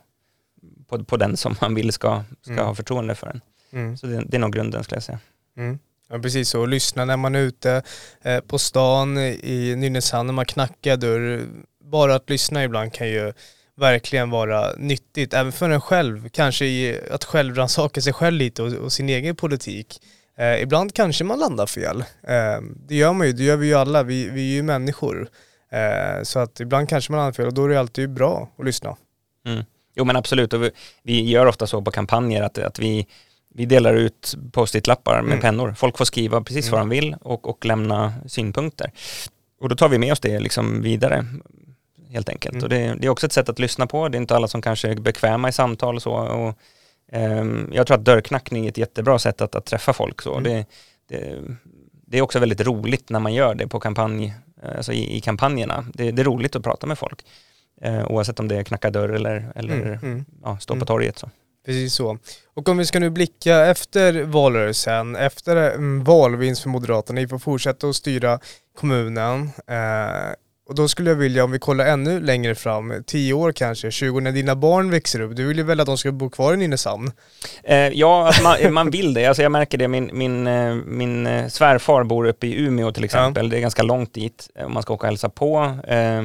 på, 0.88 1.04
på 1.04 1.18
den 1.18 1.38
som 1.38 1.56
man 1.62 1.76
vill 1.76 1.92
ska, 1.92 2.24
ska 2.42 2.54
mm. 2.54 2.66
ha 2.66 2.76
förtroende 2.76 3.16
för 3.16 3.28
en. 3.28 3.42
Mm. 3.74 3.98
Så 3.98 4.08
det, 4.08 4.24
det, 4.28 4.38
är 4.38 4.40
nog 4.40 4.54
grunden 4.54 4.84
skulle 4.84 4.96
jag 4.96 5.04
säga. 5.04 5.20
Mm. 5.58 5.80
Ja 6.10 6.20
precis 6.20 6.50
så, 6.50 6.66
lyssna 6.66 7.06
när 7.06 7.18
man 7.18 7.36
är 7.36 7.40
ute 7.40 7.84
eh, 8.22 8.40
på 8.40 8.60
stan 8.60 9.18
i 9.18 9.76
Nynäshamn 9.78 10.28
när 10.28 10.34
man 10.34 10.46
knackar 10.46 10.98
dörr. 10.98 11.42
Bara 11.84 12.16
att 12.16 12.30
lyssna 12.30 12.64
ibland 12.64 12.94
kan 12.94 13.10
ju 13.10 13.34
verkligen 13.76 14.30
vara 14.30 14.74
nyttigt, 14.78 15.34
även 15.34 15.52
för 15.52 15.70
en 15.70 15.82
själv, 15.82 16.30
kanske 16.30 16.66
i 16.66 17.00
att 17.12 17.24
självrannsaka 17.24 18.02
sig 18.02 18.14
själv 18.14 18.38
lite 18.38 18.64
och, 18.64 18.74
och 18.74 18.94
sin 18.94 19.10
egen 19.10 19.36
politik. 19.36 20.02
Eh, 20.38 20.62
ibland 20.62 20.94
kanske 20.94 21.24
man 21.24 21.40
landar 21.40 21.66
fel. 21.66 22.04
Eh, 22.22 22.62
det 22.88 22.96
gör 22.96 23.14
man 23.14 23.28
ju, 23.28 23.34
det 23.34 23.44
gör 23.44 23.58
vi 23.58 23.68
ju 23.68 23.74
alla, 23.74 24.04
vi, 24.04 24.30
vi 24.30 24.52
är 24.52 24.56
ju 24.56 24.64
människor. 24.64 25.30
Eh, 25.72 26.24
så 26.24 26.40
att 26.40 26.60
ibland 26.60 26.90
kanske 26.90 27.12
man 27.12 27.20
landar 27.20 27.34
fel 27.34 27.48
och 27.48 27.54
då 27.54 27.66
är 27.66 27.70
det 27.70 27.80
alltid 27.80 28.10
bra 28.10 28.50
att 28.58 28.66
lyssna. 28.66 28.96
Mm. 29.46 29.64
Jo 29.96 30.06
men 30.06 30.16
absolut, 30.16 30.54
och 30.54 30.64
vi, 30.64 30.72
vi, 31.04 31.30
gör 31.30 31.46
ofta 31.46 31.68
så 31.68 31.82
på 31.82 31.92
kampanjer 31.92 32.44
att, 32.44 32.58
att 32.58 32.80
vi, 32.80 33.08
vi 33.54 33.66
delar 33.66 33.94
ut 33.94 34.36
post-it-lappar 34.52 35.22
med 35.22 35.32
mm. 35.32 35.42
pennor. 35.42 35.74
Folk 35.78 35.98
får 35.98 36.06
skriva 36.06 36.42
precis 36.42 36.68
mm. 36.68 36.72
vad 36.72 36.82
de 36.82 36.90
vill 36.90 37.16
och, 37.22 37.50
och 37.50 37.66
lämna 37.66 38.14
synpunkter. 38.28 38.92
Och 39.60 39.70
då 39.70 39.76
tar 39.76 39.90
vi 39.90 39.98
med 39.98 40.12
oss 40.12 40.20
det 40.20 40.40
liksom 40.40 40.82
vidare 40.82 41.26
helt 42.14 42.30
enkelt. 42.30 42.54
Mm. 42.54 42.64
Och 42.64 42.70
det, 42.70 42.96
det, 43.00 43.08
är 43.08 43.10
också 43.10 43.26
ett 43.26 43.34
sätt 43.34 43.50
att 43.50 43.60
lyssna 43.60 43.88
på. 43.88 44.10
Det 44.10 44.18
är 44.18 44.20
inte 44.22 44.36
alla 44.36 44.48
som 44.48 44.62
kanske 44.62 44.90
är 44.90 44.96
bekväma 44.96 45.50
i 45.50 45.52
samtal 45.52 45.96
och 45.96 46.02
så. 46.02 46.14
Och, 46.14 46.58
um, 47.12 47.72
jag 47.74 47.88
tror 47.88 47.98
att 47.98 48.06
dörrknackning 48.06 48.66
är 48.66 48.70
ett 48.70 48.78
jättebra 48.78 49.20
sätt 49.20 49.42
att, 49.42 49.56
att 49.56 49.66
träffa 49.66 49.94
folk. 49.94 50.22
Så. 50.22 50.38
Mm. 50.38 50.44
Det, 50.44 50.66
det, 51.10 51.40
det, 51.92 52.18
är 52.18 52.22
också 52.22 52.40
väldigt 52.40 52.62
roligt 52.62 53.10
när 53.10 53.20
man 53.20 53.34
gör 53.34 53.56
det 53.56 53.68
på 53.68 53.80
kampanj, 53.80 54.34
alltså 54.78 54.94
i, 54.94 55.18
i 55.18 55.22
kampanjerna. 55.22 55.86
Det, 55.94 56.12
det, 56.12 56.22
är 56.22 56.24
roligt 56.24 56.56
att 56.56 56.64
prata 56.64 56.88
med 56.88 57.00
folk. 57.00 57.22
Uh, 57.86 58.12
oavsett 58.12 58.40
om 58.40 58.48
det 58.48 58.56
är 58.56 58.64
knacka 58.64 58.90
dörr 58.90 59.10
eller, 59.10 59.52
eller 59.56 59.76
mm. 59.76 60.00
mm. 60.04 60.26
Ja, 60.44 60.58
stå 60.60 60.74
på 60.74 60.76
mm. 60.76 60.86
torget. 60.86 61.18
Så. 61.18 61.30
Precis 61.66 61.94
så. 61.94 62.18
Och 62.54 62.70
om 62.70 62.78
vi 62.78 62.86
ska 62.86 63.00
nu 63.00 63.10
blicka 63.10 63.66
efter 63.66 64.24
valrörelsen, 64.24 65.16
efter 65.16 65.56
mm, 65.56 66.04
valvinst 66.04 66.62
för 66.62 66.70
Moderaterna, 66.70 67.22
ni 67.22 67.28
får 67.28 67.40
fortsätta 67.40 67.88
att 67.88 67.96
styra 67.96 68.40
kommunen. 68.78 69.50
Eh, 69.68 70.34
och 70.66 70.76
då 70.76 70.88
skulle 70.88 71.10
jag 71.10 71.16
vilja, 71.16 71.44
om 71.44 71.52
vi 71.52 71.60
kollar 71.60 71.86
ännu 71.86 72.20
längre 72.20 72.56
fram, 72.56 73.04
10 73.08 73.34
år 73.34 73.52
kanske, 73.52 73.92
20 73.92 74.20
när 74.20 74.32
dina 74.32 74.56
barn 74.56 74.90
växer 74.90 75.20
upp, 75.20 75.36
du 75.36 75.48
vill 75.48 75.58
ju 75.58 75.64
väl 75.64 75.80
att 75.80 75.86
de 75.86 75.98
ska 75.98 76.12
bo 76.12 76.30
kvar 76.30 76.54
i 76.54 76.58
Nynäshamn? 76.58 77.12
Eh, 77.64 77.78
ja, 77.78 78.28
alltså 78.28 78.44
man, 78.44 78.74
man, 78.74 78.90
vill 78.90 79.14
det. 79.14 79.26
Alltså 79.26 79.44
jag 79.44 79.52
märker 79.52 79.78
det, 79.78 79.88
min, 79.88 80.10
min, 80.14 80.48
eh, 80.48 80.76
min 80.76 81.28
eh, 81.28 81.48
svärfar 81.48 82.04
bor 82.04 82.26
uppe 82.26 82.48
i 82.48 82.66
Umeå 82.66 82.92
till 82.92 83.04
exempel, 83.04 83.46
ja. 83.46 83.50
det 83.50 83.58
är 83.58 83.62
ganska 83.62 83.84
långt 83.84 84.14
dit 84.14 84.50
om 84.66 84.74
man 84.74 84.84
ska 84.84 84.94
åka 84.94 85.02
och 85.02 85.10
hälsa 85.10 85.30
på. 85.30 85.78
Eh, 85.88 86.24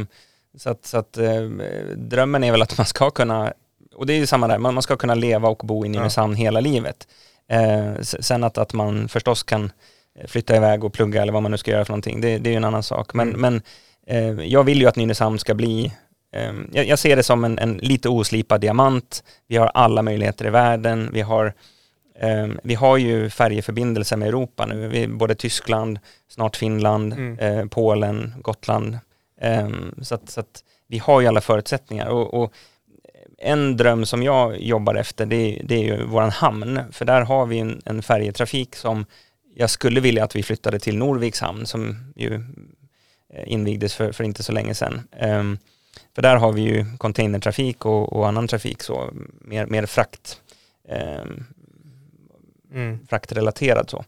så 0.58 0.70
att, 0.70 0.86
så 0.86 0.98
att 0.98 1.16
eh, 1.18 1.42
drömmen 1.96 2.44
är 2.44 2.52
väl 2.52 2.62
att 2.62 2.78
man 2.78 2.86
ska 2.86 3.10
kunna, 3.10 3.52
och 3.94 4.06
det 4.06 4.12
är 4.12 4.18
ju 4.18 4.26
samma 4.26 4.48
där, 4.48 4.58
man, 4.58 4.74
man 4.74 4.82
ska 4.82 4.96
kunna 4.96 5.14
leva 5.14 5.48
och 5.48 5.66
bo 5.66 5.86
i 5.86 5.88
Nynäshamn 5.88 6.32
ja. 6.32 6.38
hela 6.38 6.60
livet. 6.60 7.08
Eh, 7.50 8.00
sen 8.00 8.44
att, 8.44 8.58
att 8.58 8.72
man 8.72 9.08
förstås 9.08 9.42
kan 9.42 9.72
flytta 10.26 10.56
iväg 10.56 10.84
och 10.84 10.92
plugga 10.92 11.22
eller 11.22 11.32
vad 11.32 11.42
man 11.42 11.50
nu 11.50 11.58
ska 11.58 11.70
göra 11.70 11.84
för 11.84 11.92
någonting, 11.92 12.20
det, 12.20 12.38
det 12.38 12.50
är 12.50 12.52
ju 12.52 12.56
en 12.56 12.64
annan 12.64 12.82
sak. 12.82 13.14
Men, 13.14 13.28
mm. 13.28 13.40
men 13.40 13.62
Eh, 14.08 14.46
jag 14.46 14.64
vill 14.64 14.80
ju 14.80 14.86
att 14.86 14.96
Nynäshamn 14.96 15.38
ska 15.38 15.54
bli 15.54 15.92
jag, 16.72 16.98
ser 16.98 17.16
det 17.16 17.22
som 17.22 17.44
en, 17.44 17.58
en, 17.58 17.76
lite 17.76 18.08
oslipad 18.08 18.60
diamant. 18.60 19.24
Vi 19.46 19.56
har 19.56 19.66
alla 19.66 20.02
möjligheter 20.02 20.46
i 20.46 20.50
världen. 20.50 21.10
Vi 21.12 21.20
har, 21.20 21.52
vi 22.62 22.74
har 22.74 22.96
ju 22.96 23.30
färjeförbindelser 23.30 24.16
med 24.16 24.28
Europa 24.28 24.66
nu. 24.66 24.88
Vi, 24.88 25.08
både 25.08 25.34
Tyskland, 25.34 25.98
snart 26.28 26.56
Finland, 26.56 27.12
mm. 27.12 27.68
Polen, 27.68 28.34
Gotland. 28.42 28.98
Så, 30.02 30.14
att, 30.14 30.30
så 30.30 30.40
att 30.40 30.64
vi 30.86 30.98
har 30.98 31.20
ju 31.20 31.26
alla 31.26 31.40
förutsättningar. 31.40 32.06
Och, 32.06 32.42
och, 32.42 32.52
en 33.40 33.76
dröm 33.76 34.06
som 34.06 34.22
jag 34.22 34.60
jobbar 34.60 34.94
efter 34.94 35.26
det, 35.26 35.62
det 35.64 35.74
är 35.74 35.84
ju 35.84 36.04
våran 36.04 36.30
hamn. 36.30 36.80
För 36.92 37.04
där 37.04 37.20
har 37.20 37.46
vi 37.46 37.58
en, 37.58 37.82
en 37.84 38.02
färjetrafik 38.02 38.76
som 38.76 39.06
jag 39.54 39.70
skulle 39.70 40.00
vilja 40.00 40.24
att 40.24 40.36
vi 40.36 40.42
flyttade 40.42 40.78
till 40.78 40.96
Norviks 40.96 41.40
hamn 41.40 41.66
som 41.66 42.12
ju 42.16 42.42
Eh, 43.34 43.52
invigdes 43.52 43.94
för, 43.94 44.12
för 44.12 44.24
inte 44.24 44.42
så 44.42 44.52
länge 44.52 44.74
sedan. 44.74 45.02
Um, 45.20 45.58
för 46.14 46.22
där 46.22 46.36
har 46.36 46.52
vi 46.52 46.62
ju 46.62 46.84
containertrafik 46.98 47.86
och, 47.86 48.12
och 48.12 48.28
annan 48.28 48.48
trafik, 48.48 48.82
så 48.82 49.10
mer, 49.40 49.66
mer 49.66 49.86
frakt, 49.86 50.40
um, 50.88 51.44
mm. 52.72 53.06
fraktrelaterad 53.06 53.90
så. 53.90 53.98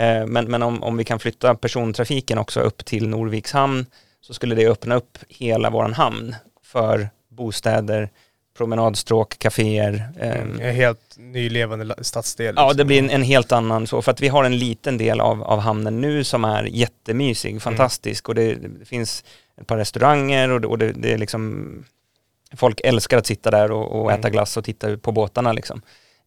Uh, 0.00 0.26
men 0.26 0.50
men 0.50 0.62
om, 0.62 0.82
om 0.82 0.96
vi 0.96 1.04
kan 1.04 1.18
flytta 1.18 1.54
persontrafiken 1.54 2.38
också 2.38 2.60
upp 2.60 2.84
till 2.84 3.08
Norviks 3.08 3.52
hamn 3.52 3.86
så 4.22 4.34
skulle 4.34 4.54
det 4.54 4.66
öppna 4.66 4.94
upp 4.94 5.18
hela 5.28 5.70
våran 5.70 5.92
hamn 5.92 6.34
för 6.62 7.10
bostäder, 7.28 8.10
promenadstråk, 8.56 9.38
kaféer. 9.38 10.08
Mm, 10.20 10.60
en 10.60 10.74
helt 10.74 11.16
ny 11.16 11.50
levande 11.50 11.94
stadsdel. 12.04 12.54
Ja, 12.56 12.72
det 12.72 12.84
blir 12.84 12.98
en, 12.98 13.10
en, 13.10 13.22
helt 13.22 13.52
annan 13.52 13.86
så, 13.86 14.02
för 14.02 14.12
att 14.12 14.20
vi 14.20 14.28
har 14.28 14.44
en 14.44 14.58
liten 14.58 14.98
del 14.98 15.20
av, 15.20 15.42
av 15.42 15.58
hamnen 15.58 16.00
nu 16.00 16.24
som 16.24 16.44
är 16.44 16.64
jättemysig, 16.64 17.50
mm. 17.50 17.60
fantastisk 17.60 18.28
mm. 18.28 18.30
och 18.30 18.34
det, 18.34 18.68
det, 18.78 18.84
finns 18.84 19.24
ett 19.60 19.66
par 19.66 19.76
restauranger 19.76 20.50
och 20.50 20.60
det, 20.60 20.66
och 20.66 20.78
det, 20.78 20.92
det 20.92 21.12
är 21.12 21.18
liksom 21.18 21.84
Folk 22.56 22.80
älskar 22.84 23.18
att 23.18 23.26
sitta 23.26 23.50
där 23.50 23.70
och, 23.70 24.02
och 24.02 24.12
äta 24.12 24.28
mm. 24.28 24.32
glass 24.32 24.56
och 24.56 24.64
titta 24.64 24.96
på 24.96 25.12
båtarna 25.12 25.52
liksom. 25.52 25.82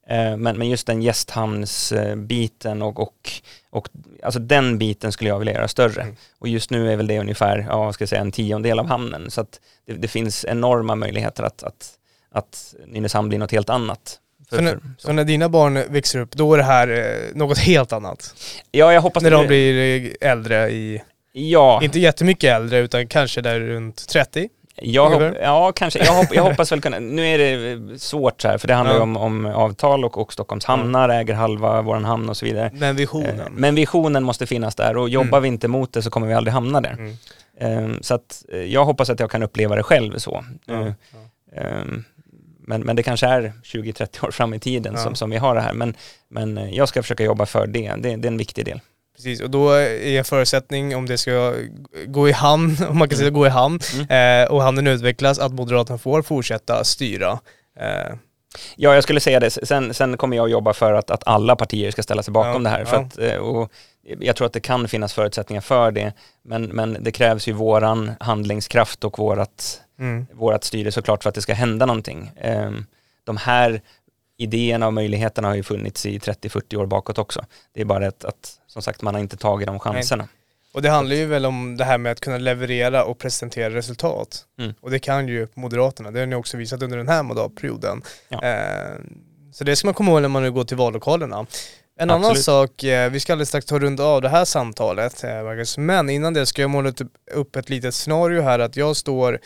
Eh, 0.09 0.37
men, 0.37 0.57
men 0.57 0.69
just 0.69 0.87
den 0.87 1.01
gästhamnsbiten 1.01 2.81
och, 2.81 2.99
och, 2.99 3.31
och 3.69 3.89
alltså 4.23 4.39
den 4.39 4.77
biten 4.77 5.11
skulle 5.11 5.29
jag 5.29 5.39
vilja 5.39 5.53
göra 5.53 5.67
större. 5.67 6.01
Mm. 6.01 6.15
Och 6.39 6.47
just 6.47 6.69
nu 6.69 6.91
är 6.91 6.95
väl 6.95 7.07
det 7.07 7.19
ungefär, 7.19 7.65
ja, 7.69 7.93
ska 7.93 8.01
jag 8.01 8.09
säga 8.09 8.21
en 8.21 8.31
tiondel 8.31 8.79
av 8.79 8.87
hamnen. 8.87 9.31
Så 9.31 9.41
att 9.41 9.59
det, 9.85 9.93
det 9.93 10.07
finns 10.07 10.45
enorma 10.45 10.95
möjligheter 10.95 11.43
att, 11.43 11.63
att 11.63 11.97
att 12.35 12.75
Nynäshamn 12.87 13.29
blir 13.29 13.39
något 13.39 13.51
helt 13.51 13.69
annat. 13.69 14.19
För, 14.49 14.55
så, 14.55 14.61
när, 14.63 14.73
så. 14.73 14.79
så, 14.97 15.11
när, 15.11 15.23
dina 15.23 15.49
barn 15.49 15.83
växer 15.89 16.19
upp, 16.19 16.31
då 16.31 16.53
är 16.53 16.57
det 16.57 16.63
här 16.63 16.87
eh, 16.87 17.35
något 17.35 17.57
helt 17.57 17.93
annat? 17.93 18.33
Ja, 18.71 18.93
jag 18.93 19.01
hoppas 19.01 19.23
När 19.23 19.31
de 19.31 19.47
blir 19.47 20.05
eh, 20.21 20.31
äldre 20.31 20.69
i... 20.69 21.01
Ja. 21.31 21.83
Inte 21.83 21.99
jättemycket 21.99 22.55
äldre, 22.55 22.79
utan 22.79 23.07
kanske 23.07 23.41
där 23.41 23.59
runt 23.59 24.07
30? 24.07 24.49
Jag 24.77 25.09
hopp, 25.09 25.37
ja, 25.41 25.71
kanske. 25.71 26.05
Jag, 26.05 26.13
hopp, 26.13 26.35
jag, 26.35 26.43
hoppas 26.49 26.71
väl 26.71 26.81
kunna, 26.81 26.99
nu 26.99 27.27
är 27.27 27.37
det 27.37 27.99
svårt 27.99 28.41
så 28.41 28.47
här, 28.47 28.57
för 28.57 28.67
det 28.67 28.73
handlar 28.73 28.93
ju 28.93 28.99
ja. 28.99 29.03
om, 29.03 29.17
om 29.17 29.45
avtal 29.45 30.05
och, 30.05 30.17
och 30.17 30.33
Stockholms 30.33 30.65
hamnar 30.65 31.09
äger 31.09 31.33
halva 31.33 31.81
våran 31.81 32.05
hamn 32.05 32.29
och 32.29 32.37
så 32.37 32.45
vidare. 32.45 32.71
Men 32.73 32.95
visionen? 32.95 33.39
Eh, 33.39 33.45
men 33.51 33.75
visionen 33.75 34.23
måste 34.23 34.45
finnas 34.45 34.75
där 34.75 34.97
och 34.97 35.09
jobbar 35.09 35.37
mm. 35.37 35.41
vi 35.41 35.47
inte 35.47 35.67
mot 35.67 35.93
det 35.93 36.01
så 36.01 36.09
kommer 36.09 36.27
vi 36.27 36.33
aldrig 36.33 36.53
hamna 36.53 36.81
där. 36.81 36.93
Mm. 36.93 37.15
Eh, 37.59 37.99
så 38.01 38.15
att 38.15 38.45
eh, 38.51 38.59
jag 38.59 38.85
hoppas 38.85 39.09
att 39.09 39.19
jag 39.19 39.31
kan 39.31 39.43
uppleva 39.43 39.75
det 39.75 39.83
själv 39.83 40.17
så. 40.17 40.45
Ja. 40.65 40.93
Ehm, 41.55 42.03
men, 42.67 42.81
men 42.81 42.95
det 42.95 43.03
kanske 43.03 43.27
är 43.27 43.53
20-30 43.63 44.25
år 44.25 44.31
fram 44.31 44.53
i 44.53 44.59
tiden 44.59 44.93
ja. 44.93 45.03
som, 45.03 45.15
som 45.15 45.29
vi 45.29 45.37
har 45.37 45.55
det 45.55 45.61
här. 45.61 45.73
Men, 45.73 45.95
men 46.27 46.73
jag 46.73 46.89
ska 46.89 47.01
försöka 47.01 47.23
jobba 47.23 47.45
för 47.45 47.67
det. 47.67 47.93
det. 47.97 48.15
Det 48.15 48.27
är 48.27 48.31
en 48.31 48.37
viktig 48.37 48.65
del. 48.65 48.79
Precis, 49.15 49.41
och 49.41 49.49
då 49.49 49.71
är 49.71 50.17
en 50.17 50.23
förutsättning 50.23 50.95
om 50.95 51.05
det 51.05 51.17
ska 51.17 51.53
gå 52.05 52.29
i 52.29 52.31
hamn, 52.31 52.77
om 52.89 52.97
man 52.97 53.09
kan 53.09 53.17
säga 53.17 53.27
mm. 53.27 53.39
gå 53.39 53.45
i 53.45 53.49
hamn, 53.49 53.79
mm. 53.93 54.43
eh, 54.43 54.51
och 54.51 54.61
hamnen 54.61 54.87
utvecklas, 54.87 55.39
att 55.39 55.53
Moderaterna 55.53 55.97
får 55.97 56.21
fortsätta 56.21 56.83
styra. 56.83 57.39
Eh. 57.79 58.15
Ja, 58.75 58.93
jag 58.93 59.03
skulle 59.03 59.19
säga 59.19 59.39
det. 59.39 59.49
Sen, 59.49 59.93
sen 59.93 60.17
kommer 60.17 60.37
jag 60.37 60.49
jobba 60.49 60.73
för 60.73 60.93
att, 60.93 61.11
att 61.11 61.27
alla 61.27 61.55
partier 61.55 61.91
ska 61.91 62.03
ställa 62.03 62.23
sig 62.23 62.31
bakom 62.31 62.51
ja, 62.51 62.59
det 62.59 62.69
här. 62.69 62.85
För 62.85 62.97
ja. 62.97 63.03
att, 63.03 63.17
eh, 63.17 63.37
och 63.37 63.71
jag 64.19 64.35
tror 64.35 64.45
att 64.45 64.53
det 64.53 64.59
kan 64.59 64.87
finnas 64.87 65.13
förutsättningar 65.13 65.61
för 65.61 65.91
det, 65.91 66.13
men, 66.43 66.63
men 66.63 66.97
det 66.99 67.11
krävs 67.11 67.47
ju 67.47 67.53
våran 67.53 68.11
handlingskraft 68.19 69.03
och 69.03 69.19
vårat 69.19 69.81
mm. 69.99 70.27
vårt 70.33 70.63
styre 70.63 70.91
såklart 70.91 71.23
för 71.23 71.29
att 71.29 71.35
det 71.35 71.41
ska 71.41 71.53
hända 71.53 71.85
någonting. 71.85 72.31
Ehm, 72.41 72.85
de 73.23 73.37
här 73.37 73.81
idéerna 74.37 74.87
och 74.87 74.93
möjligheterna 74.93 75.47
har 75.47 75.55
ju 75.55 75.63
funnits 75.63 76.05
i 76.05 76.19
30-40 76.19 76.75
år 76.75 76.85
bakåt 76.85 77.17
också. 77.17 77.45
Det 77.73 77.81
är 77.81 77.85
bara 77.85 78.07
att, 78.07 78.25
att 78.25 78.59
som 78.67 78.81
sagt 78.81 79.01
man 79.01 79.13
har 79.13 79.21
inte 79.21 79.37
tagit 79.37 79.67
de 79.67 79.79
chanserna. 79.79 80.23
Nej. 80.23 80.31
Och 80.73 80.81
det 80.81 80.89
handlar 80.89 81.15
ju 81.15 81.25
väl 81.25 81.45
om 81.45 81.77
det 81.77 81.83
här 81.83 81.97
med 81.97 82.11
att 82.11 82.19
kunna 82.19 82.37
leverera 82.37 83.03
och 83.03 83.19
presentera 83.19 83.69
resultat. 83.69 84.45
Mm. 84.59 84.73
Och 84.81 84.91
det 84.91 84.99
kan 84.99 85.27
ju 85.27 85.47
Moderaterna, 85.53 86.11
det 86.11 86.19
har 86.19 86.27
ni 86.27 86.35
också 86.35 86.57
visat 86.57 86.83
under 86.83 86.97
den 86.97 87.07
här 87.07 87.23
mandatperioden. 87.23 88.01
Ja. 88.29 88.43
Eh, 88.43 88.99
så 89.53 89.63
det 89.63 89.75
ska 89.75 89.87
man 89.87 89.93
komma 89.93 90.11
ihåg 90.11 90.21
när 90.21 90.29
man 90.29 90.43
nu 90.43 90.51
går 90.51 90.63
till 90.63 90.77
vallokalerna. 90.77 91.45
En 91.99 92.09
Absolut. 92.09 92.25
annan 92.25 92.35
sak, 92.35 92.83
eh, 92.83 93.11
vi 93.11 93.19
ska 93.19 93.33
alldeles 93.33 93.49
strax 93.49 93.65
ta 93.65 93.79
runda 93.79 94.03
av 94.03 94.21
det 94.21 94.29
här 94.29 94.45
samtalet, 94.45 95.23
eh, 95.23 95.77
men 95.77 96.09
innan 96.09 96.33
det 96.33 96.45
ska 96.45 96.61
jag 96.61 96.69
måla 96.69 96.93
upp 97.31 97.55
ett 97.55 97.69
litet 97.69 97.95
scenario 97.95 98.41
här 98.41 98.59
att 98.59 98.75
jag 98.75 98.95
står 98.95 99.39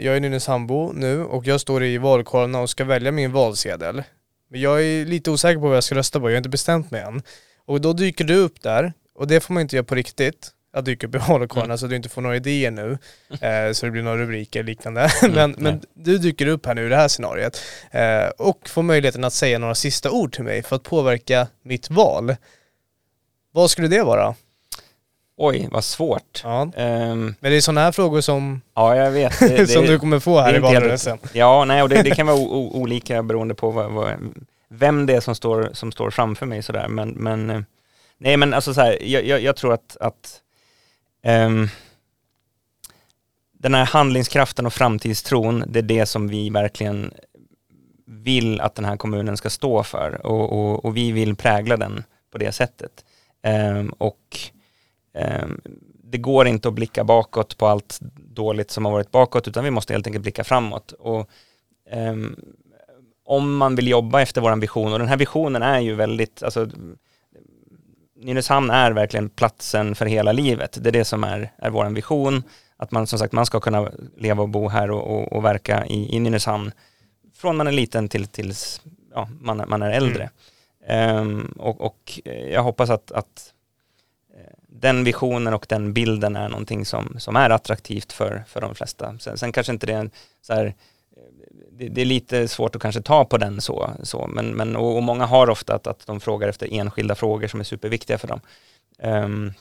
jag 0.00 0.16
är 0.16 0.20
Nynäshamnbo 0.20 0.92
nu 0.92 1.24
och 1.24 1.46
jag 1.46 1.60
står 1.60 1.84
i 1.84 1.98
valkorna 1.98 2.60
och 2.60 2.70
ska 2.70 2.84
välja 2.84 3.12
min 3.12 3.32
valsedel. 3.32 4.02
Men 4.50 4.60
jag 4.60 4.82
är 4.84 5.04
lite 5.04 5.30
osäker 5.30 5.60
på 5.60 5.66
vad 5.68 5.76
jag 5.76 5.84
ska 5.84 5.94
rösta 5.94 6.20
på, 6.20 6.30
jag 6.30 6.34
har 6.34 6.36
inte 6.38 6.48
bestämt 6.48 6.90
mig 6.90 7.02
än. 7.02 7.22
Och 7.66 7.80
då 7.80 7.92
dyker 7.92 8.24
du 8.24 8.34
upp 8.34 8.62
där, 8.62 8.92
och 9.14 9.26
det 9.26 9.40
får 9.40 9.54
man 9.54 9.60
inte 9.60 9.76
göra 9.76 9.84
på 9.84 9.94
riktigt. 9.94 10.50
Att 10.72 10.84
dyka 10.84 11.06
upp 11.06 11.14
i 11.14 11.18
valkorna 11.18 11.64
Mm. 11.64 11.78
så 11.78 11.86
att 11.86 11.90
du 11.90 11.96
inte 11.96 12.08
får 12.08 12.22
några 12.22 12.36
idéer 12.36 12.70
nu. 12.70 12.98
Eh, 13.40 13.72
så 13.72 13.86
det 13.86 13.92
blir 13.92 14.02
några 14.02 14.16
rubriker 14.18 14.62
liknande. 14.62 15.10
Mm, 15.22 15.34
men, 15.34 15.54
men 15.58 15.80
du 15.94 16.18
dyker 16.18 16.46
upp 16.46 16.66
här 16.66 16.74
nu 16.74 16.86
i 16.86 16.88
det 16.88 16.96
här 16.96 17.08
scenariot. 17.08 17.60
Eh, 17.90 18.28
och 18.38 18.68
får 18.68 18.82
möjligheten 18.82 19.24
att 19.24 19.32
säga 19.32 19.58
några 19.58 19.74
sista 19.74 20.10
ord 20.10 20.32
till 20.34 20.44
mig 20.44 20.62
för 20.62 20.76
att 20.76 20.82
påverka 20.82 21.46
mitt 21.62 21.90
val. 21.90 22.36
Vad 23.52 23.70
skulle 23.70 23.88
det 23.88 24.02
vara? 24.02 24.34
Oj, 25.42 25.68
vad 25.70 25.84
svårt. 25.84 26.40
Ja. 26.44 26.70
Ehm, 26.76 27.34
Men 27.40 27.50
det 27.50 27.56
är 27.56 27.60
sådana 27.60 27.80
här 27.80 27.92
frågor 27.92 28.20
som, 28.20 28.60
ja, 28.74 28.96
jag 28.96 29.10
vet. 29.10 29.38
Det, 29.38 29.48
det, 29.56 29.66
som 29.66 29.84
du 29.84 29.98
kommer 29.98 30.18
få 30.18 30.40
här 30.40 30.56
i 30.56 30.58
valrörelsen. 30.58 31.18
Ja, 31.32 31.64
nej, 31.64 31.82
och 31.82 31.88
det, 31.88 32.02
det 32.02 32.10
kan 32.10 32.26
vara 32.26 32.36
o, 32.36 32.70
olika 32.74 33.22
beroende 33.22 33.54
på 33.54 33.70
vad, 33.70 33.90
vad, 33.90 34.34
vem 34.68 35.06
det 35.06 35.14
är 35.14 35.20
som 35.20 35.34
står, 35.34 35.70
som 35.72 35.92
står 35.92 36.10
framför 36.10 36.46
mig 36.46 36.62
sådär. 36.62 36.88
Men, 36.88 37.08
men 37.08 37.50
eh, 37.50 37.60
nej, 38.18 38.36
men 38.36 38.54
alltså 38.54 38.74
så 38.74 38.80
här, 38.80 38.98
jag, 39.02 39.24
jag, 39.24 39.40
jag 39.40 39.56
tror 39.56 39.72
att, 39.72 39.96
att 40.00 40.40
ehm, 41.22 41.68
den 43.52 43.74
här 43.74 43.84
handlingskraften 43.84 44.66
och 44.66 44.72
framtidstron, 44.72 45.64
det 45.66 45.78
är 45.78 45.82
det 45.82 46.06
som 46.06 46.28
vi 46.28 46.50
verkligen 46.50 47.14
vill 48.06 48.60
att 48.60 48.74
den 48.74 48.84
här 48.84 48.96
kommunen 48.96 49.36
ska 49.36 49.50
stå 49.50 49.82
för 49.82 50.26
och, 50.26 50.52
och, 50.52 50.84
och 50.84 50.96
vi 50.96 51.12
vill 51.12 51.36
prägla 51.36 51.76
den 51.76 52.04
på 52.32 52.38
det 52.38 52.52
sättet. 52.52 53.04
Ehm, 53.42 53.88
och 53.88 54.50
det 56.04 56.18
går 56.18 56.46
inte 56.46 56.68
att 56.68 56.74
blicka 56.74 57.04
bakåt 57.04 57.58
på 57.58 57.66
allt 57.66 57.98
dåligt 58.16 58.70
som 58.70 58.84
har 58.84 58.92
varit 58.92 59.10
bakåt 59.10 59.48
utan 59.48 59.64
vi 59.64 59.70
måste 59.70 59.92
helt 59.92 60.06
enkelt 60.06 60.22
blicka 60.22 60.44
framåt. 60.44 60.92
Och, 60.92 61.28
ehm, 61.90 62.36
om 63.24 63.56
man 63.56 63.76
vill 63.76 63.88
jobba 63.88 64.20
efter 64.20 64.40
vår 64.40 64.56
vision 64.56 64.92
och 64.92 64.98
den 64.98 65.08
här 65.08 65.16
visionen 65.16 65.62
är 65.62 65.80
ju 65.80 65.94
väldigt, 65.94 66.42
alltså 66.42 66.68
Nynäshamn 68.16 68.70
är 68.70 68.90
verkligen 68.92 69.28
platsen 69.28 69.94
för 69.94 70.06
hela 70.06 70.32
livet. 70.32 70.78
Det 70.80 70.90
är 70.90 70.92
det 70.92 71.04
som 71.04 71.24
är, 71.24 71.52
är 71.58 71.70
vår 71.70 71.84
vision. 71.86 72.42
Att 72.76 72.90
man 72.90 73.06
som 73.06 73.18
sagt, 73.18 73.32
man 73.32 73.46
ska 73.46 73.60
kunna 73.60 73.90
leva 74.16 74.42
och 74.42 74.48
bo 74.48 74.68
här 74.68 74.90
och, 74.90 75.16
och, 75.16 75.32
och 75.32 75.44
verka 75.44 75.86
i, 75.86 76.16
i 76.16 76.20
Nynäshamn 76.20 76.72
från 77.34 77.56
man 77.56 77.66
är 77.66 77.72
liten 77.72 78.08
till 78.08 78.26
tills 78.26 78.82
ja, 79.14 79.28
man, 79.40 79.64
man 79.68 79.82
är 79.82 79.90
äldre. 79.90 80.30
Ehm, 80.86 81.54
och, 81.58 81.80
och 81.80 82.20
eh, 82.24 82.50
jag 82.50 82.62
hoppas 82.62 82.90
att, 82.90 83.12
att 83.12 83.54
den 84.72 85.04
visionen 85.04 85.54
och 85.54 85.66
den 85.68 85.92
bilden 85.92 86.36
är 86.36 86.48
någonting 86.48 86.84
som, 86.84 87.16
som 87.18 87.36
är 87.36 87.50
attraktivt 87.50 88.12
för, 88.12 88.44
för 88.48 88.60
de 88.60 88.74
flesta. 88.74 89.18
Sen, 89.18 89.38
sen 89.38 89.52
kanske 89.52 89.72
inte 89.72 89.86
det 89.86 89.92
är 89.92 89.98
en 89.98 90.10
så 90.42 90.54
här, 90.54 90.74
det, 91.72 91.88
det 91.88 92.00
är 92.00 92.04
lite 92.04 92.48
svårt 92.48 92.76
att 92.76 92.82
kanske 92.82 93.02
ta 93.02 93.24
på 93.24 93.38
den 93.38 93.60
så, 93.60 93.90
så 94.02 94.26
men, 94.26 94.46
men 94.46 94.76
och, 94.76 94.96
och 94.96 95.02
många 95.02 95.26
har 95.26 95.50
ofta 95.50 95.74
att, 95.74 95.86
att 95.86 96.06
de 96.06 96.20
frågar 96.20 96.48
efter 96.48 96.68
enskilda 96.72 97.14
frågor 97.14 97.48
som 97.48 97.60
är 97.60 97.64
superviktiga 97.64 98.18
för 98.18 98.28
dem. 98.28 98.40
Ehm, 98.98 99.52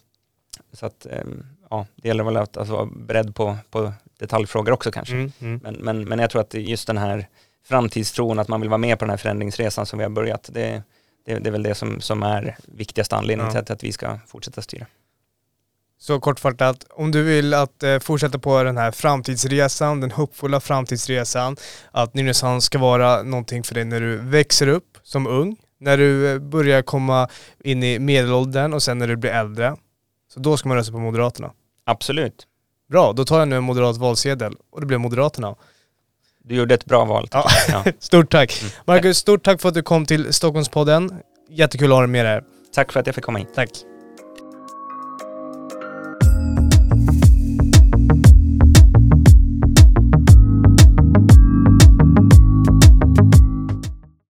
så 0.74 0.86
att, 0.86 1.06
ehm, 1.06 1.46
ja, 1.70 1.86
det 1.96 2.08
gäller 2.08 2.24
väl 2.24 2.38
att, 2.38 2.58
att 2.58 2.68
vara 2.68 2.86
beredd 2.86 3.36
på, 3.36 3.58
på 3.70 3.94
detaljfrågor 4.20 4.72
också 4.72 4.92
kanske. 4.92 5.16
Mm, 5.16 5.32
mm. 5.40 5.60
Men, 5.64 5.76
men, 5.76 6.04
men 6.04 6.20
jag 6.20 6.30
tror 6.30 6.42
att 6.42 6.54
just 6.54 6.88
den 6.88 6.98
här 6.98 7.28
framtidstron, 7.64 8.40
att 8.40 8.48
man 8.48 8.62
vill 8.62 8.70
vara 8.70 8.78
med 8.78 9.00
på 9.00 9.06
den 9.06 9.10
här 9.10 9.18
förändringsresan 9.18 9.86
som 9.86 10.00
vi 10.00 10.06
har 10.06 10.10
börjat, 10.10 10.50
det, 10.54 10.84
det, 11.26 11.40
det 11.40 11.50
är 11.50 11.52
väl 11.52 11.64
det 11.64 11.76
som, 11.76 12.02
som 12.02 12.24
är 12.24 12.58
viktigaste 12.68 13.16
anledningen 13.16 13.56
Ja. 13.56 13.62
till 13.64 13.74
att, 13.74 13.84
vi 13.84 13.92
ska 13.92 14.20
fortsätta 14.28 14.62
styra. 14.62 14.86
Så 15.98 16.20
kortfattat, 16.20 16.86
om 16.90 17.12
du 17.12 17.24
vill 17.24 17.54
att 17.54 17.84
eh, 17.84 18.00
fortsätta 18.00 18.40
på 18.40 18.64
den 18.64 18.78
här 18.78 18.92
framtidsresan, 18.92 20.02
den 20.02 20.12
hoppfulla 20.12 20.60
framtidsresan, 20.60 21.58
att 21.92 22.14
Nynäshamn 22.14 22.62
ska 22.62 22.80
vara 22.80 23.24
någonting 23.24 23.64
för 23.64 23.76
dig 23.76 23.86
när 23.86 24.02
du 24.02 24.18
växer 24.18 24.68
upp 24.68 24.98
som 25.04 25.28
ung, 25.28 25.58
när 25.80 25.98
du 25.98 26.32
eh, 26.32 26.40
börjar 26.40 26.82
komma 26.82 27.28
in 27.64 27.84
i 27.84 28.00
medelåldern 28.00 28.74
och 28.74 28.84
sen 28.84 28.98
när 28.98 29.08
du 29.08 29.16
blir 29.16 29.32
äldre. 29.32 29.76
Så 30.34 30.40
då 30.40 30.58
ska 30.58 30.70
man 30.70 30.78
rösta 30.78 30.92
på 30.92 31.00
Moderaterna. 31.00 31.52
Absolut. 31.86 32.48
Bra, 32.90 33.14
då 33.14 33.26
tar 33.26 33.40
jag 33.40 33.48
nu 33.48 33.56
en 33.56 33.64
moderat 33.64 33.98
valsedel 33.98 34.56
och 34.72 34.80
det 34.80 34.86
blir 34.86 34.98
Moderaterna. 34.98 35.56
Du 36.50 36.56
gjorde 36.56 36.74
ett 36.74 36.86
bra 36.86 37.06
val. 37.06 37.28
Ja. 37.32 37.50
Ja. 37.70 37.84
Stort 38.00 38.32
tack! 38.32 38.62
Mm. 38.62 38.72
Marcus, 38.86 39.18
stort 39.18 39.44
tack 39.44 39.62
för 39.62 39.70
att 39.70 39.76
du 39.76 39.82
kom 39.84 40.06
till 40.06 40.34
Stockholmspodden. 40.34 41.12
Jättekul 41.50 41.92
att 41.92 41.96
ha 41.96 42.02
dig 42.02 42.08
med 42.08 42.26
här. 42.26 42.44
Tack 42.76 42.92
för 42.92 43.00
att 43.00 43.06
jag 43.06 43.16
fick 43.16 43.24
komma 43.24 43.40
hit. 43.40 43.48
Tack. 43.56 43.70